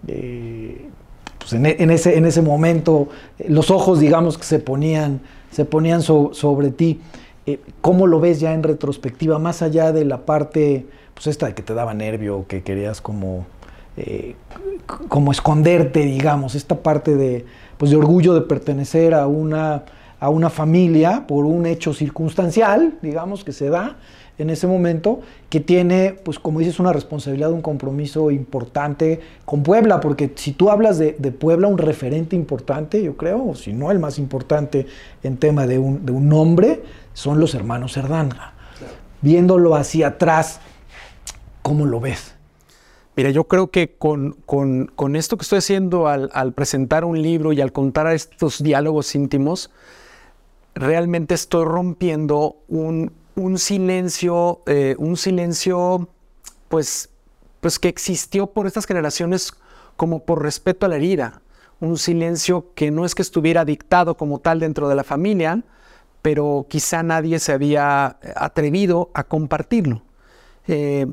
eh, 0.08 0.90
pues 1.48 1.54
en, 1.54 1.66
en, 1.66 1.92
ese, 1.92 2.18
en 2.18 2.26
ese 2.26 2.42
momento 2.42 3.08
los 3.48 3.72
ojos, 3.72 4.00
digamos, 4.00 4.38
que 4.38 4.44
se 4.44 4.60
ponían, 4.60 5.22
se 5.52 5.64
ponían 5.64 6.02
so, 6.02 6.32
sobre 6.34 6.72
ti. 6.72 7.00
Eh, 7.46 7.62
¿Cómo 7.80 8.06
lo 8.08 8.20
ves 8.20 8.42
ya 8.42 8.54
en 8.54 8.64
retrospectiva, 8.64 9.40
más 9.40 9.62
allá 9.62 9.94
de 9.94 10.04
la 10.04 10.26
parte, 10.26 10.86
pues 11.14 11.28
esta 11.28 11.46
de 11.46 11.54
que 11.54 11.64
te 11.64 11.74
daba 11.74 11.94
nervio, 11.94 12.46
que 12.50 12.64
querías 12.64 13.00
como, 13.00 13.46
eh, 13.96 14.36
como 15.08 15.32
esconderte, 15.32 16.02
digamos, 16.02 16.54
esta 16.54 16.76
parte 16.84 17.16
de, 17.16 17.46
pues 17.78 17.92
de 17.92 17.98
orgullo 17.98 18.34
de 18.34 18.42
pertenecer 18.42 19.14
a 19.14 19.28
una, 19.28 19.86
a 20.20 20.30
una 20.30 20.50
familia 20.50 21.26
por 21.28 21.46
un 21.46 21.66
hecho 21.66 21.94
circunstancial, 21.94 22.96
digamos, 23.02 23.46
que 23.46 23.54
se 23.54 23.70
da, 23.70 23.96
en 24.38 24.50
ese 24.50 24.68
momento, 24.68 25.22
que 25.50 25.60
tiene, 25.60 26.16
pues 26.24 26.40
como 26.40 26.60
dices, 26.60 26.80
una 26.80 26.94
responsabilidad, 26.94 27.52
un 27.52 27.62
compromiso 27.62 28.30
importante 28.30 29.20
con 29.46 29.64
Puebla, 29.64 30.00
porque 30.00 30.32
si 30.36 30.52
tú 30.52 30.70
hablas 30.70 30.98
de, 31.00 31.16
de 31.18 31.32
Puebla, 31.32 31.68
un 31.68 31.78
referente 31.78 32.36
importante, 32.36 33.02
yo 33.02 33.18
creo, 33.18 33.50
o 33.50 33.56
si 33.56 33.74
no 33.74 33.92
el 33.92 34.00
más 34.00 34.20
importante 34.20 34.86
en 35.24 35.38
tema 35.38 35.66
de 35.66 35.80
un, 35.80 36.06
de 36.06 36.12
un 36.12 36.30
nombre, 36.30 36.84
son 37.14 37.40
los 37.40 37.56
hermanos 37.56 37.94
Cerdán. 37.94 38.30
Claro. 38.30 38.54
Viéndolo 39.22 39.76
hacia 39.76 40.08
atrás, 40.08 40.60
¿cómo 41.64 41.86
lo 41.86 42.00
ves? 42.00 42.36
Mira, 43.16 43.32
yo 43.32 43.46
creo 43.46 43.72
que 43.72 43.96
con, 43.98 44.34
con, 44.46 44.92
con 44.96 45.16
esto 45.16 45.38
que 45.38 45.42
estoy 45.42 45.58
haciendo 45.58 46.08
al, 46.08 46.30
al, 46.34 46.54
presentar 46.54 47.04
un 47.04 47.20
libro 47.20 47.52
y 47.52 47.62
al 47.62 47.72
contar 47.72 48.06
estos 48.14 48.62
diálogos 48.62 49.16
íntimos, 49.16 49.72
realmente 50.76 51.34
estoy 51.34 51.66
rompiendo 51.66 52.58
un, 52.68 53.12
un 53.38 53.60
silencio, 53.60 54.64
eh, 54.66 54.96
un 54.98 55.16
silencio, 55.16 56.10
pues, 56.70 57.10
pues 57.62 57.78
que 57.78 57.88
existió 57.88 58.48
por 58.48 58.66
estas 58.66 58.86
generaciones 58.86 59.54
como 59.96 60.26
por 60.26 60.42
respeto 60.42 60.86
a 60.86 60.90
la 60.90 60.96
herida, 60.96 61.42
un 61.80 62.00
silencio 62.00 62.74
que 62.74 62.90
no 62.90 63.06
es 63.06 63.14
que 63.14 63.22
estuviera 63.22 63.64
dictado 63.64 64.18
como 64.18 64.40
tal 64.40 64.60
dentro 64.60 64.90
de 64.90 64.96
la 64.96 65.04
familia, 65.04 65.64
pero 66.24 66.66
quizá 66.68 67.04
nadie 67.04 67.38
se 67.38 67.52
había 67.52 68.18
atrevido 68.36 69.12
a 69.14 69.24
compartirlo. 69.24 70.02
Eh, 70.68 71.06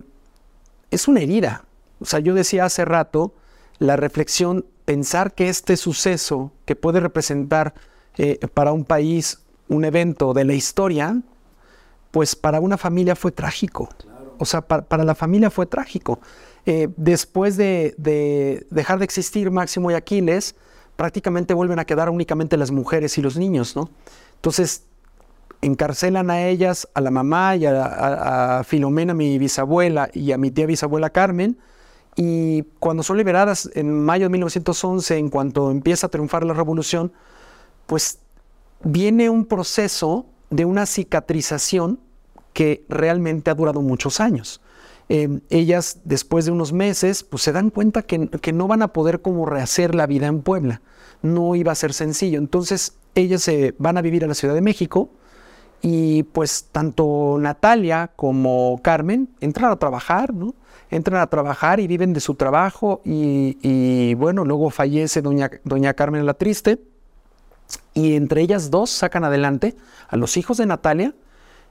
es 0.90 1.06
una 1.08 1.20
herida. 1.20 1.66
O 2.00 2.06
sea, 2.06 2.20
yo 2.20 2.32
decía 2.32 2.64
hace 2.64 2.86
rato, 2.86 3.34
la 3.78 3.96
reflexión, 3.96 4.64
pensar 4.86 5.34
que 5.34 5.50
este 5.50 5.76
suceso 5.76 6.52
que 6.64 6.74
puede 6.74 7.00
representar 7.00 7.74
eh, 8.16 8.38
para 8.54 8.72
un 8.72 8.84
país 8.84 9.40
un 9.68 9.84
evento 9.84 10.32
de 10.32 10.44
la 10.44 10.54
historia, 10.54 11.20
pues 12.14 12.37
para 12.37 12.61
una 12.61 12.78
familia 12.78 13.16
fue 13.16 13.33
trágico. 13.33 13.88
Claro. 13.99 14.37
O 14.38 14.44
sea, 14.44 14.61
para, 14.61 14.83
para, 14.83 15.02
la 15.02 15.16
familia 15.16 15.50
fue 15.50 15.66
trágico. 15.66 16.21
Eh, 16.64 16.87
después 16.97 17.56
de, 17.56 17.92
de, 17.99 18.68
dejar 18.71 19.00
de 19.00 19.04
existir 19.04 19.50
Máximo 19.50 19.90
y 19.90 19.94
Aquiles, 19.94 20.54
prácticamente 20.94 21.54
vuelven 21.54 21.80
a 21.80 21.85
quedar 21.85 22.09
únicamente 22.11 22.56
las 22.56 22.71
mujeres 22.71 23.18
y 23.18 23.21
los 23.21 23.37
niños, 23.37 23.75
¿no? 23.75 23.90
Entonces, 24.37 24.85
encarcelan 25.61 26.30
a 26.30 26.47
ellas, 26.47 26.88
a 26.94 27.00
la 27.00 27.11
mamá 27.11 27.56
y 27.56 27.66
a, 27.66 27.85
a, 27.85 28.59
a 28.61 28.64
Filomena, 28.64 29.12
mi 29.12 29.37
bisabuela, 29.37 30.09
y 30.12 30.30
a 30.30 30.38
mi 30.38 30.52
tía 30.52 30.66
bisabuela 30.66 31.11
Carmen, 31.11 31.59
y 32.14 32.62
cuando 32.78 33.02
son 33.02 33.16
liberadas 33.16 33.68
en 33.75 33.92
mayo 33.92 34.26
de 34.26 34.28
1911, 34.28 35.18
en 35.18 35.30
cuanto 35.30 35.73
empieza 35.73 36.06
a 36.06 36.11
triunfar 36.11 36.44
la 36.44 36.54
revolución, 36.54 37.12
pues 37.88 38.21
viene 38.85 39.30
un 39.30 39.47
proceso 39.47 40.26
de 40.54 40.64
una 40.64 40.87
cicatrización 40.87 42.00
que 42.52 42.84
realmente 42.88 43.50
ha 43.50 43.54
durado 43.54 43.82
muchos 43.82 44.20
años. 44.20 44.61
Eh, 45.08 45.40
ellas, 45.50 46.00
después 46.04 46.44
de 46.46 46.52
unos 46.52 46.73
meses, 46.73 47.25
pues 47.25 47.42
se 47.42 47.52
dan 47.52 47.70
cuenta 47.70 48.02
que, 48.02 48.28
que, 48.28 48.52
no 48.52 48.68
van 48.68 48.82
a 48.82 48.92
poder 48.92 49.20
como 49.20 49.44
rehacer 49.44 49.94
la 49.94 50.06
vida 50.06 50.28
en 50.28 50.40
Puebla. 50.40 50.80
No 51.20 51.56
iba 51.56 51.73
a 51.73 51.75
ser 51.75 51.92
sencillo. 51.92 52.38
Entonces, 52.38 52.96
ellas 53.14 53.42
se 53.42 53.75
van 53.78 53.99
a 53.99 54.02
vivir 54.02 54.25
a 54.25 54.28
la 54.28 54.34
Ciudad 54.34 54.54
de 54.54 54.61
México 54.61 55.11
Y 55.82 56.23
pues 56.25 56.68
tanto 56.73 57.37
Natalia 57.38 58.12
como 58.16 58.80
Carmen 58.82 59.28
entran 59.40 59.70
a 59.70 59.76
trabajar, 59.76 60.32
¿no? 60.32 60.54
Entran 60.90 61.20
a 61.20 61.26
trabajar 61.26 61.80
y 61.80 61.87
viven 61.87 62.12
de 62.12 62.20
su 62.20 62.34
trabajo 62.34 63.02
y, 63.04 64.14
bueno, 64.14 64.44
luego 64.44 64.70
fallece 64.70 65.20
doña, 65.20 65.50
doña 65.64 65.92
Carmen 65.94 66.25
la 66.25 66.34
Triste 66.34 66.78
y 67.92 68.14
entre 68.14 68.42
ellas 68.42 68.71
dos 68.71 68.90
sacan 68.90 69.25
adelante 69.25 69.76
a 70.09 70.16
los 70.16 70.37
hijos 70.37 70.59
de 70.59 70.66
Natalia 70.66 71.14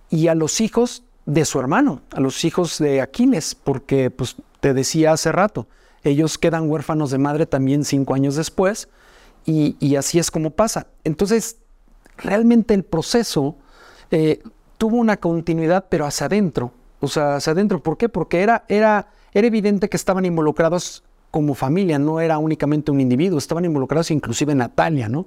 y 0.10 0.28
a 0.28 0.36
los 0.36 0.62
hijos 0.62 1.04
de 1.26 1.46
su 1.46 1.60
hermano, 1.60 2.02
a 2.12 2.20
los 2.20 2.44
hijos 2.46 2.78
de 2.80 3.02
Aquiles, 3.02 3.56
porque 3.56 4.10
pues 4.10 4.36
te 4.60 4.74
decía 4.74 5.14
hace 5.14 5.32
rato, 5.32 5.68
ellos 6.04 6.38
quedan 6.38 6.70
huérfanos 6.70 7.12
de 7.12 7.18
madre 7.18 7.46
también 7.46 7.86
cinco 7.86 8.14
años 8.14 8.36
después 8.36 8.90
y, 9.46 9.96
así 9.96 10.20
es 10.20 10.32
como 10.32 10.52
pasa. 10.52 10.88
Entonces, 11.04 11.58
realmente 12.18 12.74
el 12.74 12.84
proceso 12.84 13.58
eh, 14.12 14.42
tuvo 14.78 14.98
una 14.98 15.18
continuidad, 15.18 15.86
pero 15.90 16.06
hacia 16.06 16.28
adentro, 16.28 16.72
o 17.00 17.08
sea, 17.08 17.36
hacia 17.38 17.52
adentro. 17.52 17.82
¿Por 17.82 17.98
qué? 17.98 18.10
Porque 18.10 18.42
era, 18.42 18.66
era, 18.68 19.10
era 19.34 19.48
evidente 19.48 19.90
que 19.90 19.98
estaban 19.98 20.26
involucrados 20.26 21.04
como 21.32 21.56
familia, 21.56 22.00
no 22.00 22.20
era 22.20 22.38
únicamente 22.38 22.92
un 22.92 23.02
individuo, 23.02 23.38
estaban 23.38 23.66
involucrados 23.66 24.12
inclusive 24.12 24.54
Natalia, 24.54 25.10
¿no? 25.10 25.26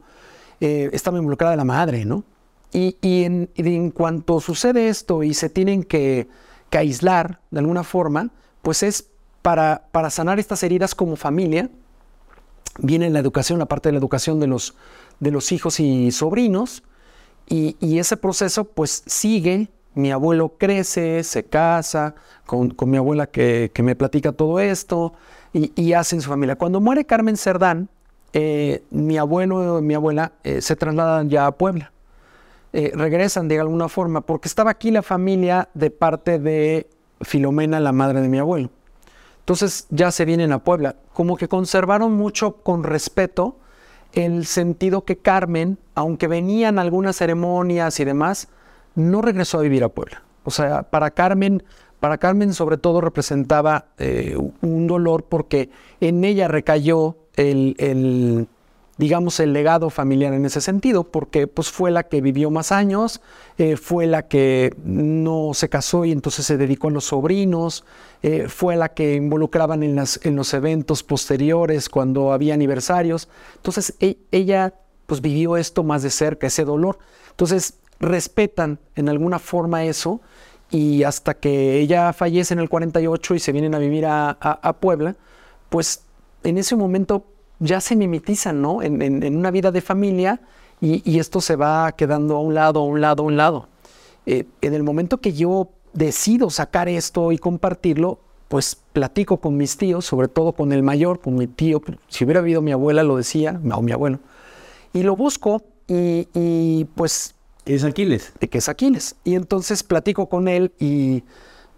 Eh, 0.60 0.90
estaba 0.92 1.18
involucrada 1.18 1.56
la 1.56 1.64
madre, 1.64 2.04
¿no? 2.04 2.24
Y, 2.72 3.24
en, 3.24 3.90
cuanto 3.90 4.40
sucede 4.40 4.88
esto 4.88 5.22
y 5.22 5.32
se 5.32 5.48
tienen 5.48 5.82
que, 5.82 6.28
aislar 6.72 7.40
de 7.50 7.60
alguna 7.60 7.84
forma, 7.84 8.28
pues 8.60 8.82
es 8.82 9.08
para, 9.40 9.88
para, 9.92 10.10
sanar 10.10 10.38
estas 10.38 10.62
heridas 10.62 10.94
como 10.94 11.16
familia. 11.16 11.70
Viene 12.78 13.08
la 13.08 13.18
educación, 13.18 13.58
la 13.58 13.64
parte 13.64 13.88
de 13.88 13.94
la 13.94 13.98
educación 13.98 14.38
de 14.38 14.46
los, 14.46 14.74
de 15.18 15.30
los 15.30 15.52
hijos 15.52 15.80
y 15.80 16.12
sobrinos, 16.12 16.82
y, 17.48 17.98
ese 17.98 18.18
proceso 18.18 18.64
pues 18.64 19.04
sigue. 19.06 19.70
Mi 19.94 20.12
abuelo 20.12 20.58
crece, 20.58 21.24
se 21.24 21.44
casa 21.44 22.14
con, 22.44 22.76
mi 22.84 22.98
abuela 22.98 23.26
que, 23.26 23.70
me 23.82 23.96
platica 23.96 24.32
todo 24.32 24.60
esto 24.60 25.14
y, 25.54 25.72
y 25.80 25.94
hace 25.94 26.16
en 26.16 26.20
su 26.20 26.28
familia. 26.28 26.56
Cuando 26.56 26.82
muere 26.82 27.06
Carmen 27.06 27.38
Cerdán, 27.38 27.88
eh, 28.38 28.82
mi 28.90 29.16
abuelo 29.16 29.78
y 29.78 29.82
mi 29.82 29.94
abuela 29.94 30.32
eh, 30.44 30.60
se 30.60 30.76
trasladan 30.76 31.30
ya 31.30 31.46
a 31.46 31.52
Puebla. 31.52 31.90
Eh, 32.74 32.92
regresan 32.94 33.48
de 33.48 33.58
alguna 33.58 33.88
forma, 33.88 34.20
porque 34.20 34.46
estaba 34.46 34.70
aquí 34.70 34.90
la 34.90 35.00
familia 35.00 35.70
de 35.72 35.90
parte 35.90 36.38
de 36.38 36.86
Filomena, 37.22 37.80
la 37.80 37.92
madre 37.92 38.20
de 38.20 38.28
mi 38.28 38.38
abuelo. 38.38 38.68
Entonces 39.38 39.86
ya 39.88 40.10
se 40.10 40.26
vienen 40.26 40.52
a 40.52 40.58
Puebla. 40.58 40.96
Como 41.14 41.38
que 41.38 41.48
conservaron 41.48 42.12
mucho 42.12 42.56
con 42.56 42.84
respeto 42.84 43.56
el 44.12 44.44
sentido 44.44 45.06
que 45.06 45.16
Carmen, 45.16 45.78
aunque 45.94 46.28
venían 46.28 46.78
algunas 46.78 47.16
ceremonias 47.16 47.98
y 48.00 48.04
demás, 48.04 48.48
no 48.94 49.22
regresó 49.22 49.60
a 49.60 49.62
vivir 49.62 49.82
a 49.82 49.88
Puebla. 49.88 50.22
O 50.44 50.50
sea, 50.50 50.82
para 50.82 51.10
Carmen, 51.12 51.62
para 52.00 52.18
Carmen 52.18 52.52
sobre 52.52 52.76
todo 52.76 53.00
representaba 53.00 53.86
un 54.60 54.86
dolor 54.86 55.24
porque 55.24 55.70
en 56.00 56.22
ella 56.22 56.48
recayó 56.48 57.16
el, 57.36 58.48
digamos, 58.98 59.40
el 59.40 59.52
legado 59.52 59.90
familiar 59.90 60.32
en 60.32 60.46
ese 60.46 60.60
sentido, 60.60 61.04
porque 61.04 61.46
pues 61.46 61.70
fue 61.70 61.90
la 61.90 62.04
que 62.04 62.20
vivió 62.20 62.50
más 62.50 62.72
años, 62.72 63.20
eh, 63.58 63.76
fue 63.76 64.06
la 64.06 64.26
que 64.26 64.74
no 64.84 65.52
se 65.52 65.68
casó 65.68 66.04
y 66.04 66.12
entonces 66.12 66.46
se 66.46 66.56
dedicó 66.56 66.88
a 66.88 66.92
los 66.92 67.04
sobrinos, 67.04 67.84
eh, 68.22 68.46
fue 68.48 68.76
la 68.76 68.94
que 68.94 69.14
involucraban 69.14 69.82
en, 69.82 69.96
las, 69.96 70.18
en, 70.24 70.34
los 70.36 70.54
eventos 70.54 71.02
posteriores 71.02 71.88
cuando 71.88 72.32
había 72.32 72.54
aniversarios. 72.54 73.28
Entonces 73.56 73.94
e, 74.00 74.16
ella 74.32 74.74
pues 75.06 75.20
vivió 75.20 75.56
esto 75.56 75.84
más 75.84 76.02
de 76.02 76.10
cerca, 76.10 76.46
ese 76.46 76.64
dolor. 76.64 76.98
Entonces 77.30 77.74
respetan 78.00 78.78
en 78.94 79.08
alguna 79.08 79.38
forma 79.38 79.84
eso 79.84 80.20
y 80.70 81.02
hasta 81.02 81.34
que 81.34 81.78
ella 81.80 82.12
fallece 82.12 82.54
en 82.54 82.60
el 82.60 82.68
48 82.68 83.34
y 83.34 83.38
se 83.38 83.52
vienen 83.52 83.74
a 83.74 83.78
vivir 83.78 84.06
a, 84.06 84.30
a 84.30 84.72
Puebla, 84.74 85.14
pues 85.68 86.05
en 86.44 86.58
ese 86.58 86.76
momento 86.76 87.24
ya 87.58 87.80
se 87.80 87.96
mimetizan, 87.96 88.60
¿no? 88.60 88.82
En, 88.82 89.36
una 89.36 89.50
vida 89.50 89.70
de 89.70 89.80
familia 89.80 90.40
y, 90.80 91.18
esto 91.18 91.40
se 91.40 91.56
va 91.56 91.92
quedando 91.92 92.36
a 92.36 92.40
un 92.40 92.54
lado, 92.54 92.80
a 92.80 92.84
un 92.84 93.00
lado, 93.00 93.22
a 93.22 93.26
un 93.26 93.36
lado. 93.36 93.68
Eh, 94.26 94.44
en 94.60 94.74
el 94.74 94.82
momento 94.82 95.18
que 95.18 95.32
yo 95.32 95.70
decido 95.92 96.50
sacar 96.50 96.88
esto 96.88 97.32
y 97.32 97.38
compartirlo, 97.38 98.18
pues 98.48 98.76
platico 98.92 99.38
con 99.38 99.56
mis 99.56 99.76
tíos, 99.76 100.04
sobre 100.04 100.28
todo 100.28 100.52
con 100.52 100.72
el 100.72 100.82
mayor, 100.82 101.20
con 101.20 101.34
mi 101.34 101.46
tío, 101.46 101.82
si 102.08 102.24
hubiera 102.24 102.40
habido 102.40 102.62
mi 102.62 102.72
abuela 102.72 103.02
lo 103.02 103.16
decía, 103.16 103.60
o 103.72 103.82
mi 103.82 103.92
abuelo, 103.92 104.20
y 104.92 105.02
lo 105.02 105.16
busco 105.16 105.62
y, 105.88 106.84
pues... 106.94 107.34
¿Es 107.64 107.84
Aquiles? 107.84 108.32
De 108.40 108.48
que 108.48 108.58
es 108.58 108.68
Aquiles. 108.68 109.16
Y 109.24 109.34
entonces 109.34 109.82
platico 109.82 110.28
con 110.28 110.46
él 110.46 110.72
y 110.78 111.24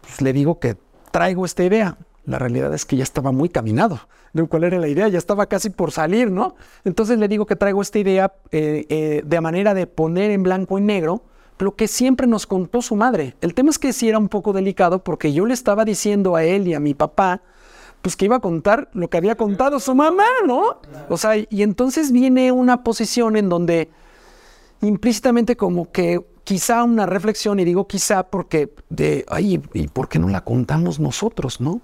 pues, 0.03 0.21
le 0.21 0.33
digo 0.33 0.59
que 0.59 0.77
traigo 1.11 1.45
esta 1.45 1.65
idea. 1.65 1.97
La 2.29 2.39
realidad 2.39 2.75
es 2.75 2.85
que 2.85 2.95
ya 2.95 3.05
estaba 3.05 3.33
muy 3.33 3.49
caminado. 3.49 4.01
¿De 4.35 4.45
cuál 4.45 4.65
era 4.65 4.79
la 4.79 4.87
idea? 4.87 5.09
Ya 5.09 5.17
estaba 5.17 5.47
casi 5.47 5.71
por 5.71 5.93
salir, 5.93 6.31
¿no? 6.31 6.57
Entonces 6.85 7.19
le 7.19 7.27
digo 7.27 7.47
que 7.47 7.57
traigo 7.57 7.81
esta 7.81 7.99
idea 7.99 8.35
eh, 8.51 8.85
eh, 8.91 9.23
de 9.25 9.41
manera 9.41 9.73
de 9.73 9.87
poner 9.87 10.31
en 10.31 10.43
blanco 10.43 10.79
y 10.79 10.83
negro 10.83 11.23
lo 11.59 11.75
que 11.75 11.89
siempre 11.89 12.27
nos 12.27 12.47
contó 12.47 12.83
su 12.83 12.97
madre. 12.97 13.35
El 13.41 13.55
tema 13.55 13.71
es 13.71 13.79
que 13.79 13.95
sí 13.95 14.11
era 14.11 14.19
un 14.19 14.29
poco 14.29 14.53
delicado 14.53 15.03
porque 15.03 15.33
yo 15.33 15.47
le 15.47 15.55
estaba 15.55 15.87
diciendo 15.87 16.37
a 16.37 16.45
él 16.45 16.69
y 16.69 16.75
a 16.75 16.81
mi 16.81 16.93
papá, 16.93 17.41
pues 18.03 18.15
que 18.15 18.27
iba 18.27 18.37
a 18.37 18.41
contar 18.41 18.91
lo 18.93 19.09
que 19.09 19.17
había 19.17 19.35
contado 19.35 19.81
su 19.81 19.95
mamá, 19.95 20.27
¿no? 20.47 20.83
O 21.09 21.17
sea, 21.17 21.33
y 21.37 21.63
entonces 21.63 22.13
viene 22.13 22.53
una 22.53 22.85
posición 22.85 23.37
en 23.37 23.49
donde 23.49 23.89
implícitamente 24.83 25.57
como 25.57 25.91
que 25.91 26.21
quizá 26.45 26.85
una 26.85 27.07
reflexión, 27.07 27.59
y 27.59 27.65
digo 27.65 27.89
quizá 27.89 28.25
porque 28.25 28.75
de, 28.91 29.25
ay, 29.29 29.63
¿y 29.73 29.89
por 29.89 30.11
qué 30.11 30.19
no 30.19 30.29
la 30.29 30.45
contamos 30.45 31.01
nosotros, 31.01 31.61
no? 31.61 31.81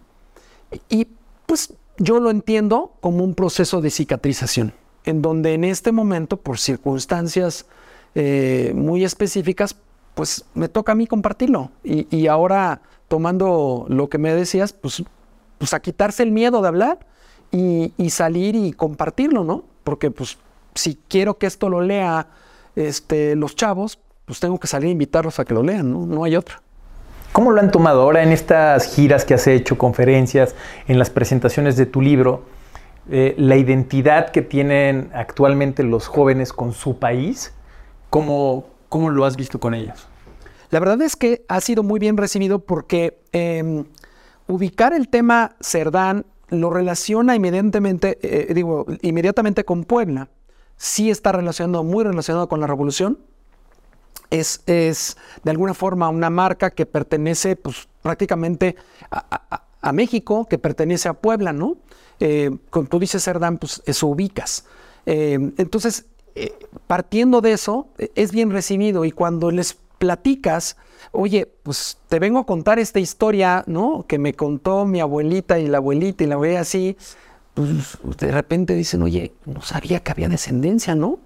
Y 0.88 1.08
pues 1.46 1.74
yo 1.98 2.20
lo 2.20 2.30
entiendo 2.30 2.92
como 3.00 3.24
un 3.24 3.34
proceso 3.34 3.80
de 3.80 3.90
cicatrización, 3.90 4.72
en 5.04 5.22
donde 5.22 5.54
en 5.54 5.64
este 5.64 5.92
momento, 5.92 6.36
por 6.36 6.58
circunstancias 6.58 7.66
eh, 8.14 8.72
muy 8.74 9.04
específicas, 9.04 9.76
pues 10.14 10.44
me 10.54 10.68
toca 10.68 10.92
a 10.92 10.94
mí 10.94 11.06
compartirlo. 11.06 11.70
Y, 11.82 12.26
ahora, 12.28 12.82
tomando 13.08 13.86
lo 13.88 14.08
que 14.08 14.18
me 14.18 14.34
decías, 14.34 14.72
pues, 14.72 15.02
pues 15.58 15.74
a 15.74 15.80
quitarse 15.80 16.22
el 16.22 16.30
miedo 16.30 16.62
de 16.62 16.68
hablar 16.68 17.06
y, 17.50 18.10
salir 18.10 18.54
y 18.54 18.72
compartirlo, 18.72 19.44
¿no? 19.44 19.64
Porque 19.84 20.10
pues 20.10 20.38
si 20.74 20.98
quiero 21.08 21.38
que 21.38 21.46
esto 21.46 21.68
lo 21.68 21.82
lea 21.82 22.28
este, 22.74 23.36
los 23.36 23.54
chavos, 23.54 23.98
pues 24.24 24.40
tengo 24.40 24.58
que 24.58 24.66
salir 24.66 24.88
a 24.88 24.92
invitarlos 24.92 25.38
a 25.38 25.44
que 25.44 25.54
lo 25.54 25.62
lean, 25.62 25.92
¿no? 25.92 26.06
No 26.06 26.24
hay 26.24 26.36
otra. 26.36 26.62
¿Cómo 27.34 27.50
lo 27.50 27.60
han 27.60 27.72
tomado 27.72 28.02
ahora 28.02 28.22
en 28.22 28.30
estas 28.30 28.94
giras 28.94 29.24
que 29.24 29.34
has 29.34 29.48
hecho, 29.48 29.76
conferencias, 29.76 30.54
en 30.86 31.00
las 31.00 31.10
presentaciones 31.10 31.76
de 31.76 31.84
tu 31.84 32.00
libro? 32.00 32.44
Eh, 33.10 33.34
la 33.36 33.56
identidad 33.56 34.30
que 34.30 34.40
tienen 34.40 35.10
actualmente 35.12 35.82
los 35.82 36.06
jóvenes 36.06 36.52
con 36.52 36.72
su 36.72 37.00
país, 37.00 37.52
¿cómo, 38.08 38.66
¿cómo, 38.88 39.10
lo 39.10 39.24
has 39.24 39.34
visto 39.34 39.58
con 39.58 39.74
ellos? 39.74 40.06
La 40.70 40.78
verdad 40.78 41.02
es 41.02 41.16
que 41.16 41.44
ha 41.48 41.60
sido 41.60 41.82
muy 41.82 41.98
bien 41.98 42.16
recibido 42.16 42.60
porque 42.60 43.18
em, 43.32 43.84
ubicar 44.46 44.92
el 44.92 45.08
tema 45.08 45.56
Cerdán 45.60 46.26
lo 46.50 46.70
relaciona 46.70 47.34
inmediatamente, 47.34 48.16
eh, 48.22 48.54
digo, 48.54 48.86
inmediatamente 49.02 49.64
con 49.64 49.82
Puebla. 49.82 50.28
Sí 50.76 51.10
está 51.10 51.32
relacionado, 51.32 51.82
muy 51.82 52.04
relacionado 52.04 52.48
con 52.48 52.60
la 52.60 52.68
revolución, 52.68 53.18
es, 54.40 55.16
de 55.42 55.50
alguna 55.50 55.74
forma 55.74 56.08
una 56.08 56.30
marca 56.30 56.70
que 56.70 56.86
pertenece 56.86 57.56
pues, 57.56 57.88
prácticamente 58.02 58.76
a, 59.10 59.92
México, 59.92 60.46
que 60.46 60.58
pertenece 60.58 61.08
a 61.08 61.14
Puebla, 61.14 61.52
¿no? 61.52 61.76
Eh, 62.18 62.50
cuando 62.70 62.88
tú 62.88 62.98
dices 62.98 63.22
Cerdán, 63.22 63.58
pues 63.58 63.82
eso 63.84 64.06
ubicas. 64.06 64.64
Eh, 65.04 65.38
entonces, 65.58 66.06
eh, 66.34 66.54
partiendo 66.86 67.42
de 67.42 67.52
eso, 67.52 67.88
es 67.98 68.32
bien 68.32 68.50
recibido 68.50 69.04
y 69.04 69.10
cuando 69.10 69.50
les 69.50 69.76
platicas, 69.98 70.76
oye, 71.12 71.46
pues 71.62 71.98
te 72.08 72.18
vengo 72.18 72.38
a 72.38 72.46
contar 72.46 72.78
esta 72.78 72.98
historia, 72.98 73.62
¿no? 73.66 74.06
Que 74.08 74.18
me 74.18 74.34
contó 74.34 74.86
mi 74.86 75.00
abuelita 75.00 75.58
y 75.58 75.66
la 75.66 75.78
abuelita 75.78 76.24
y 76.24 76.26
la 76.26 76.36
ve 76.36 76.56
así, 76.56 76.96
pues 77.54 77.98
de 78.18 78.32
repente 78.32 78.74
dicen, 78.74 79.02
oye, 79.02 79.32
no 79.44 79.62
sabía 79.62 80.00
que 80.00 80.10
había 80.10 80.28
descendencia, 80.28 80.94
¿no? 80.94 81.20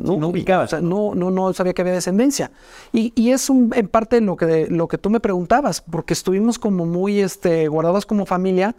No, 0.00 0.16
no 0.16 0.28
ubicaba, 0.28 0.64
o 0.64 0.66
sea, 0.66 0.80
no, 0.80 1.14
no, 1.14 1.30
no 1.30 1.52
sabía 1.52 1.72
que 1.72 1.82
había 1.82 1.94
descendencia. 1.94 2.50
Y, 2.92 3.12
y 3.14 3.30
es 3.30 3.50
un, 3.50 3.72
en 3.74 3.88
parte 3.88 4.20
lo 4.20 4.36
que, 4.36 4.66
lo 4.68 4.88
que 4.88 4.98
tú 4.98 5.10
me 5.10 5.20
preguntabas, 5.20 5.80
porque 5.80 6.14
estuvimos 6.14 6.58
como 6.58 6.86
muy 6.86 7.20
este, 7.20 7.68
guardados 7.68 8.06
como 8.06 8.26
familia, 8.26 8.74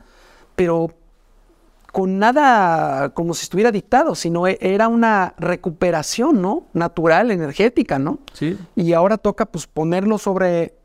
pero 0.56 0.92
con 1.92 2.20
nada 2.20 3.10
como 3.10 3.34
si 3.34 3.44
estuviera 3.44 3.72
dictado, 3.72 4.16
sino 4.16 4.48
e, 4.48 4.58
era 4.62 4.88
una 4.88 5.34
recuperación, 5.38 6.42
¿no? 6.42 6.64
Natural, 6.74 7.32
energética, 7.32 8.00
¿no? 8.00 8.20
Sí. 8.34 8.58
Y 8.76 8.94
ahora 8.94 9.18
toca 9.18 9.46
pues 9.46 9.68
ponerlo 9.68 10.18
sobre, 10.18 10.76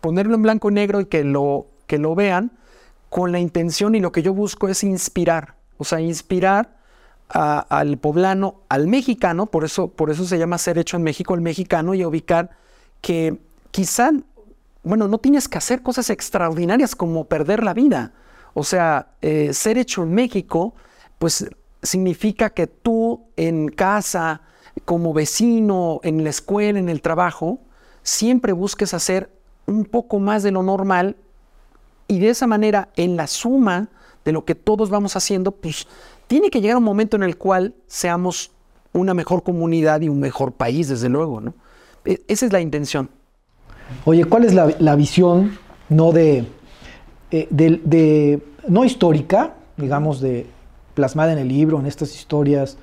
ponerlo 0.00 0.34
en 0.34 0.42
blanco 0.42 0.70
y 0.70 0.74
negro 0.74 1.00
y 1.00 1.06
que 1.06 1.22
lo, 1.24 1.66
que 1.86 1.98
lo 1.98 2.14
vean 2.14 2.52
con 3.10 3.30
la 3.30 3.38
intención 3.38 3.94
y 3.94 4.00
lo 4.00 4.10
que 4.10 4.22
yo 4.22 4.34
busco 4.34 4.68
es 4.68 4.82
inspirar, 4.82 5.54
o 5.76 5.84
sea, 5.84 6.00
inspirar 6.00 6.78
al 7.34 7.98
poblano, 7.98 8.62
al 8.68 8.86
mexicano, 8.86 9.46
por 9.46 9.64
eso, 9.64 9.88
por 9.88 10.10
eso 10.10 10.24
se 10.24 10.38
llama 10.38 10.56
ser 10.56 10.78
hecho 10.78 10.96
en 10.96 11.02
México, 11.02 11.34
el 11.34 11.40
mexicano, 11.40 11.92
y 11.94 12.04
ubicar 12.04 12.50
que 13.00 13.38
quizá, 13.72 14.12
bueno, 14.84 15.08
no 15.08 15.18
tienes 15.18 15.48
que 15.48 15.58
hacer 15.58 15.82
cosas 15.82 16.10
extraordinarias 16.10 16.94
como 16.94 17.24
perder 17.24 17.64
la 17.64 17.74
vida. 17.74 18.12
O 18.54 18.62
sea, 18.62 19.08
eh, 19.20 19.52
ser 19.52 19.78
hecho 19.78 20.04
en 20.04 20.14
México, 20.14 20.74
pues 21.18 21.48
significa 21.82 22.50
que 22.50 22.68
tú 22.68 23.24
en 23.36 23.68
casa, 23.68 24.42
como 24.84 25.12
vecino, 25.12 26.00
en 26.04 26.22
la 26.22 26.30
escuela, 26.30 26.78
en 26.78 26.88
el 26.88 27.02
trabajo, 27.02 27.58
siempre 28.04 28.52
busques 28.52 28.94
hacer 28.94 29.28
un 29.66 29.84
poco 29.84 30.20
más 30.20 30.44
de 30.44 30.52
lo 30.52 30.62
normal 30.62 31.16
y 32.06 32.20
de 32.20 32.28
esa 32.28 32.46
manera, 32.46 32.90
en 32.94 33.16
la 33.16 33.26
suma 33.26 33.88
de 34.24 34.32
lo 34.32 34.44
que 34.44 34.54
todos 34.54 34.90
vamos 34.90 35.16
haciendo, 35.16 35.50
pues 35.50 35.86
tiene 36.26 36.50
que 36.50 36.60
llegar 36.60 36.76
un 36.76 36.84
momento 36.84 37.16
en 37.16 37.22
el 37.22 37.36
cual 37.36 37.74
seamos 37.86 38.50
una 38.92 39.14
mejor 39.14 39.42
comunidad 39.42 40.00
y 40.00 40.08
un 40.08 40.20
mejor 40.20 40.52
país, 40.52 40.88
desde 40.88 41.08
luego, 41.08 41.40
¿no? 41.40 41.54
E, 42.04 42.22
esa 42.28 42.46
es 42.46 42.52
la 42.52 42.60
intención. 42.60 43.10
Oye, 44.04 44.24
¿cuál 44.24 44.44
es 44.44 44.54
la, 44.54 44.96
visión, 44.96 45.58
no 45.88 46.16
eh, 46.16 46.46
de, 47.30 48.42
no 48.68 48.84
histórica, 48.84 49.54
digamos, 49.76 50.20
de 50.20 50.46
plasmada 50.94 51.32
en 51.32 51.38
el 51.38 51.48
libro, 51.48 51.80
en 51.80 51.86
estas 51.86 52.14
historias 52.14 52.78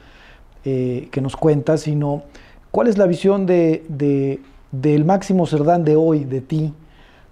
eh, 0.65 1.07
que 1.11 1.21
nos 1.21 1.35
cuentas, 1.35 1.81
sino 1.81 2.23
cuál 2.69 2.87
es 2.87 2.97
la 2.97 3.07
visión 3.07 3.45
de, 3.45 4.39
del 4.71 5.05
Máximo 5.05 5.47
Cerdán 5.47 5.83
de 5.83 5.95
hoy, 5.95 6.25
de 6.25 6.41
ti, 6.41 6.73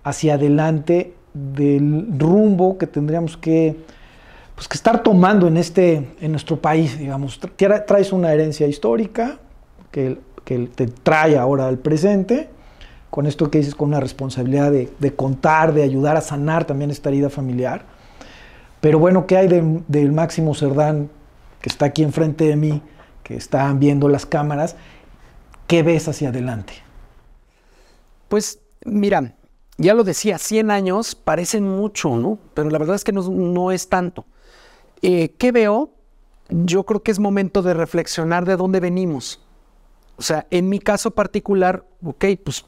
hacia 0.03 0.35
adelante, 0.35 1.13
del 1.33 2.07
rumbo 2.17 2.77
que 2.77 2.87
tendríamos 2.87 3.37
que 3.37 3.77
pues, 4.59 4.67
que 4.67 4.75
estar 4.75 5.03
tomando 5.03 5.47
en, 5.47 5.55
este, 5.55 6.05
en 6.19 6.31
nuestro 6.31 6.61
país, 6.61 6.99
digamos. 6.99 7.39
Traes 7.87 8.11
una 8.11 8.33
herencia 8.33 8.67
histórica 8.67 9.39
que, 9.89 10.19
que 10.43 10.67
te 10.75 10.87
trae 10.87 11.37
ahora 11.37 11.69
al 11.69 11.77
presente, 11.77 12.49
con 13.09 13.25
esto 13.25 13.49
que 13.49 13.59
dices, 13.59 13.73
con 13.73 13.87
una 13.87 14.01
responsabilidad 14.01 14.69
de, 14.69 14.91
de, 14.99 15.15
contar, 15.15 15.73
de 15.73 15.83
ayudar 15.83 16.17
a 16.17 16.21
sanar 16.21 16.65
también 16.65 16.91
esta 16.91 17.07
herida 17.07 17.29
familiar. 17.29 17.83
Pero 18.81 18.99
bueno, 18.99 19.27
¿qué 19.27 19.37
hay 19.37 19.47
del 19.87 20.11
Máximo 20.11 20.53
Cerdán 20.53 21.09
que 21.61 21.69
está 21.69 21.85
aquí 21.85 22.03
enfrente 22.03 22.43
de 22.43 22.57
mí, 22.57 22.81
que 23.23 23.37
están 23.37 23.79
viendo 23.79 24.09
las 24.09 24.25
cámaras? 24.25 24.75
¿Qué 25.67 25.83
ves 25.83 26.09
hacia 26.09 26.29
adelante? 26.29 26.73
Pues 28.27 28.59
mira, 28.83 29.35
ya 29.79 29.93
lo 29.93 30.03
decía, 30.03 30.37
100 30.37 30.71
años 30.71 31.15
parecen 31.15 31.63
mucho, 31.63 32.17
¿no? 32.17 32.37
Pero 32.53 32.69
la 32.69 32.77
verdad 32.77 32.97
es 32.97 33.05
que 33.05 33.13
no, 33.13 33.71
es 33.71 33.87
tanto. 33.87 34.25
Eh, 35.01 35.35
¿Qué 35.37 35.53
veo? 35.53 35.91
Yo 36.49 36.85
creo 36.85 37.01
que 37.01 37.11
es 37.11 37.19
momento 37.19 37.61
de 37.61 37.73
reflexionar 37.73 38.45
de 38.45 38.57
dónde 38.57 38.81
venimos. 38.81 39.41
O 40.17 40.21
sea, 40.21 40.47
en 40.51 40.67
mi 40.67 40.79
caso 40.79 41.11
particular, 41.11 41.85
ok, 42.03 42.25
pues 42.43 42.65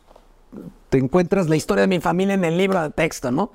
te 0.90 1.00
encuentras 1.00 1.50
la 1.50 1.58
historia 1.58 1.82
de 1.82 1.90
mi 1.90 2.00
familia 2.00 2.34
en 2.34 2.46
el 2.46 2.58
libro 2.58 2.82
de 2.82 2.92
texto, 2.92 3.30
¿no? 3.30 3.52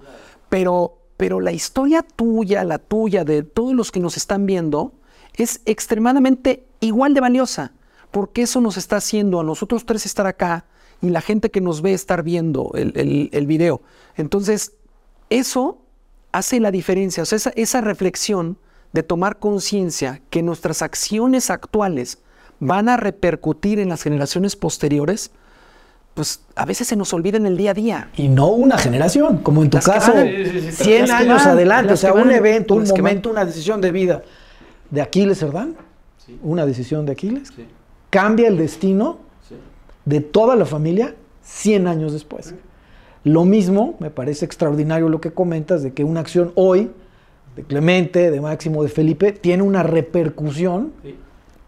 Pero, 0.51 0.99
pero 1.17 1.41
la 1.41 1.53
historia 1.53 2.03
tuya, 2.03 2.63
la 2.63 2.79
tuya, 2.79 3.25
de 3.25 3.43
todos 3.43 3.75
los 3.75 3.91
que 3.91 4.01
nos 4.01 4.19
están 4.19 4.45
viendo, 4.45 4.93
es 5.33 5.63
extremadamente 5.65 6.67
igual 6.81 7.15
de 7.15 7.23
valiosa, 7.23 7.73
porque 8.11 8.43
eso 8.43 8.61
nos 8.61 8.77
está 8.77 8.97
haciendo 8.97 9.41
a 9.41 9.45
nosotros 9.45 9.87
tres 9.87 10.05
estar 10.05 10.27
acá 10.27 10.67
y 11.03 11.11
la 11.11 11.21
gente 11.21 11.51
que 11.51 11.61
nos 11.61 11.83
ve 11.83 11.93
estar 11.93 12.23
viendo 12.23 12.73
el, 12.75 13.31
el 13.33 13.47
video. 13.47 13.83
Entonces, 14.17 14.73
eso 15.31 15.79
hace 16.33 16.61
la 16.61 16.71
diferencia, 16.71 17.23
o 17.23 17.27
sea, 17.27 17.37
esa, 17.37 17.51
esa 17.57 17.81
reflexión 17.81 18.59
de 18.93 19.03
tomar 19.03 19.39
conciencia 19.39 20.21
que 20.31 20.43
nuestras 20.43 20.83
acciones 20.83 21.51
actuales 21.51 22.19
van 22.61 22.89
a 22.89 22.97
repercutir 22.97 23.79
en 23.79 23.89
las 23.89 24.03
generaciones 24.03 24.57
posteriores, 24.57 25.31
pues 26.15 26.41
a 26.55 26.65
veces 26.65 26.89
se 26.89 26.97
nos 26.97 27.13
olvida 27.13 27.37
en 27.37 27.47
el 27.47 27.57
día 27.57 27.73
a 27.73 27.75
día. 27.75 28.11
Y 28.17 28.29
no 28.29 28.49
una 28.49 28.79
generación, 28.79 29.39
como 29.39 29.63
en 29.63 29.71
tu 29.71 29.79
caso, 29.79 30.13
100 30.71 31.11
años 31.11 31.45
adelante, 31.45 31.93
o 31.93 31.97
sea, 31.97 32.15
un 32.15 32.31
evento, 32.31 32.75
un 32.75 32.89
momento, 32.89 33.31
una 33.31 33.45
decisión 33.45 33.81
de 33.81 33.93
vida. 33.93 34.23
De 34.91 35.03
Aquiles 35.03 35.39
Cerdán, 35.39 35.77
una 36.43 36.65
decisión 36.65 37.05
de 37.05 37.13
Aquiles, 37.13 37.53
cambia 38.09 38.49
el 38.49 38.57
destino 38.57 39.19
de 40.07 40.21
toda 40.21 40.57
la 40.57 40.65
familia 40.65 41.15
100 41.43 41.87
años 41.87 42.15
después. 42.15 42.55
Lo 43.25 43.45
mismo, 43.45 43.97
me 43.99 44.11
parece 44.11 44.45
extraordinario 44.45 45.09
lo 45.09 45.21
que 45.21 45.33
comentas, 45.33 45.83
de 45.83 45.93
que 45.93 46.05
una 46.05 46.21
acción 46.21 46.53
hoy 46.55 46.91
de 47.57 47.65
Clemente, 47.65 48.31
de 48.31 48.41
Máximo, 48.41 48.83
de 48.83 48.89
Felipe, 48.89 49.33
tiene 49.33 49.63
una 49.63 49.83
repercusión 49.83 50.93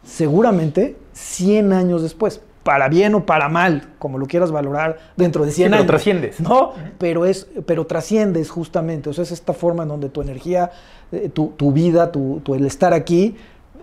seguramente 0.04 0.96
100 1.12 1.72
años 1.72 2.02
después, 2.02 2.40
para 2.62 2.88
bien 2.88 3.14
o 3.14 3.26
para 3.26 3.48
mal, 3.48 3.94
como 3.98 4.18
lo 4.18 4.26
quieras 4.26 4.52
valorar 4.52 4.98
dentro 5.16 5.44
de 5.44 5.50
100 5.50 5.66
pero 5.66 5.76
años. 5.76 5.86
trasciendes. 5.86 6.40
¿no? 6.40 6.72
Pero, 6.98 7.24
es, 7.24 7.48
pero 7.66 7.86
trasciendes 7.86 8.50
justamente, 8.50 9.10
o 9.10 9.12
sea, 9.12 9.24
es 9.24 9.32
esta 9.32 9.52
forma 9.52 9.82
en 9.82 9.88
donde 9.88 10.10
tu 10.10 10.22
energía, 10.22 10.70
eh, 11.10 11.30
tu, 11.30 11.72
vida, 11.72 12.12
tu, 12.12 12.42
el 12.54 12.66
estar 12.66 12.92
aquí, 12.92 13.36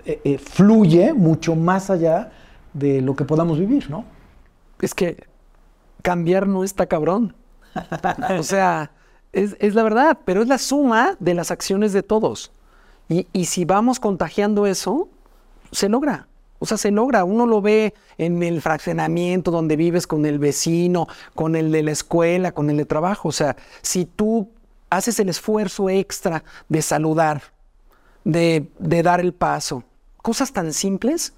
eh, 0.05 0.21
eh, 0.23 0.37
fluye 0.37 1.13
mucho 1.13 1.55
más 1.55 1.89
allá 1.89 2.31
de 2.73 3.01
lo 3.01 3.15
que 3.15 3.25
podamos 3.25 3.59
vivir, 3.59 3.89
¿no? 3.89 4.05
Es 4.81 4.93
que 4.93 5.27
cambiar 6.01 6.47
no 6.47 6.63
está 6.63 6.85
cabrón. 6.85 7.35
o 8.37 8.43
sea, 8.43 8.91
es, 9.33 9.75
la 9.75 9.83
verdad, 9.83 10.19
pero 10.23 10.41
es 10.41 10.47
la 10.47 10.57
suma 10.57 11.17
de 11.19 11.33
las 11.33 11.51
acciones 11.51 11.93
de 11.93 12.03
todos. 12.03 12.51
Y, 13.07 13.45
si 13.45 13.65
vamos 13.65 13.99
contagiando 13.99 14.65
eso, 14.65 15.09
se 15.71 15.89
logra. 15.89 16.27
O 16.59 16.65
sea, 16.65 16.77
se 16.77 16.89
logra. 16.89 17.23
Uno 17.23 17.45
lo 17.45 17.61
ve 17.61 17.93
en 18.17 18.41
el 18.41 18.61
fraccionamiento 18.61 19.51
donde 19.51 19.75
vives 19.75 20.07
con 20.07 20.25
el 20.25 20.39
vecino, 20.39 21.07
con 21.35 21.55
el 21.55 21.71
de 21.71 21.83
la 21.83 21.91
escuela, 21.91 22.51
con 22.53 22.69
el 22.69 22.77
de 22.77 22.85
trabajo. 22.85 23.29
O 23.29 23.31
sea, 23.31 23.55
si 23.81 24.05
tú 24.05 24.49
haces 24.89 25.19
el 25.19 25.29
esfuerzo 25.29 25.89
extra 25.89 26.43
de 26.69 26.81
saludar, 26.81 27.43
de, 28.23 28.71
de 28.79 29.03
dar 29.03 29.19
el 29.19 29.33
paso, 29.33 29.83
cosas 30.21 30.51
tan 30.51 30.73
simples, 30.73 31.33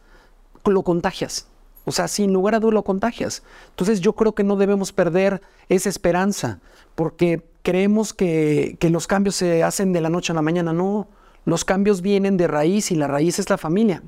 lo 0.63 0.83
contagias. 0.83 1.47
O 1.87 1.93
sea, 1.93 2.09
sin 2.09 2.33
lugar 2.33 2.53
a 2.53 2.59
duda 2.59 2.73
lo 2.73 2.83
contagias. 2.83 3.43
Entonces 3.69 4.01
yo 4.01 4.11
creo 4.11 4.35
que 4.35 4.43
no 4.43 4.57
debemos 4.57 4.91
perder 4.91 5.41
esa 5.69 5.87
esperanza, 5.87 6.59
porque 6.95 7.41
creemos 7.63 8.13
que, 8.13 8.77
los 8.91 9.07
cambios 9.07 9.35
se 9.35 9.63
hacen 9.63 9.93
de 9.93 10.01
la 10.01 10.09
noche 10.09 10.33
a 10.33 10.35
la 10.35 10.41
mañana. 10.41 10.73
No, 10.73 11.07
los 11.45 11.63
cambios 11.63 12.01
vienen 12.01 12.35
de 12.35 12.47
raíz 12.47 12.91
y 12.91 12.95
la 12.95 13.07
raíz 13.07 13.39
es 13.39 13.49
la 13.49 13.57
familia. 13.57 14.03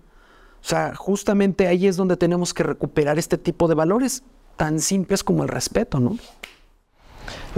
O 0.61 0.67
sea, 0.67 0.93
justamente 0.93 1.67
ahí 1.67 1.87
es 1.87 1.95
donde 1.95 2.17
tenemos 2.17 2.53
que 2.53 2.63
recuperar 2.63 3.17
este 3.17 3.37
tipo 3.37 3.69
de 3.69 3.75
valores 3.75 4.23
tan 4.57 4.81
simples 4.81 5.23
como 5.23 5.43
el 5.43 5.47
respeto, 5.47 6.01
¿no? 6.01 6.17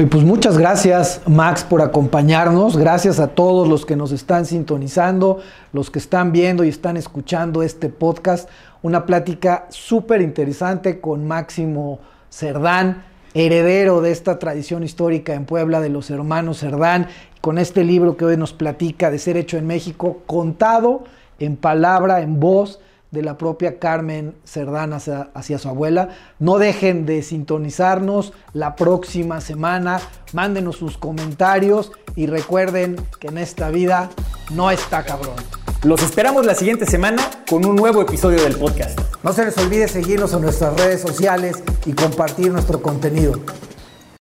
Pues 0.09 0.23
muchas 0.23 0.57
gracias 0.57 1.21
Max 1.27 1.63
por 1.63 1.81
acompañarnos, 1.81 2.75
gracias 2.75 3.19
a 3.19 3.27
todos 3.27 3.67
los 3.67 3.85
que 3.85 3.95
nos 3.95 4.11
están 4.11 4.45
sintonizando, 4.45 5.39
los 5.73 5.91
que 5.91 5.99
están 5.99 6.31
viendo 6.31 6.63
y 6.63 6.69
están 6.69 6.97
escuchando 6.97 7.61
este 7.61 7.89
podcast, 7.89 8.49
una 8.81 9.05
plática 9.05 9.67
súper 9.69 10.21
interesante 10.21 10.99
con 10.99 11.27
Máximo 11.27 11.99
Cerdán 12.29 13.03
heredero 13.33 14.01
de 14.01 14.11
esta 14.11 14.39
tradición 14.39 14.83
histórica 14.83 15.33
en 15.33 15.45
Puebla 15.45 15.79
de 15.79 15.89
los 15.89 16.09
hermanos 16.09 16.59
Cerdán, 16.59 17.07
con 17.39 17.57
este 17.57 17.83
libro 17.83 18.17
que 18.17 18.25
hoy 18.25 18.37
nos 18.37 18.53
platica 18.53 19.11
de 19.11 19.19
ser 19.19 19.37
hecho 19.37 19.57
en 19.57 19.67
México, 19.67 20.21
contado 20.25 21.03
en 21.39 21.55
palabra, 21.55 22.21
en 22.21 22.39
voz 22.39 22.79
de 23.11 23.21
la 23.21 23.37
propia 23.37 23.77
Carmen 23.77 24.35
Cerdán 24.45 24.93
hacia, 24.93 25.57
su 25.59 25.69
abuela. 25.69 26.09
No 26.39 26.57
dejen 26.57 27.05
de 27.05 27.21
sintonizarnos 27.21 28.33
la 28.53 28.75
próxima 28.75 29.41
semana, 29.41 29.99
mándenos 30.33 30.77
sus 30.77 30.97
comentarios 30.97 31.91
y 32.15 32.25
recuerden 32.25 32.95
que 33.19 33.27
en 33.27 33.37
esta 33.37 33.69
vida 33.69 34.09
no 34.51 34.71
está 34.71 35.03
cabrón. 35.03 35.35
Los 35.83 36.01
esperamos 36.03 36.45
la 36.45 36.55
siguiente 36.55 36.85
semana 36.85 37.21
con 37.49 37.65
un 37.65 37.75
nuevo 37.75 38.01
episodio 38.01 38.41
del 38.43 38.55
podcast. 38.55 38.99
No 39.23 39.33
se 39.33 39.45
les 39.45 39.57
olvide 39.57 39.87
seguirnos 39.87 40.33
en 40.33 40.41
nuestras 40.41 40.79
redes 40.79 41.01
sociales 41.01 41.63
y 41.85 41.93
compartir 41.93 42.51
nuestro 42.51 42.81
contenido. 42.81 43.39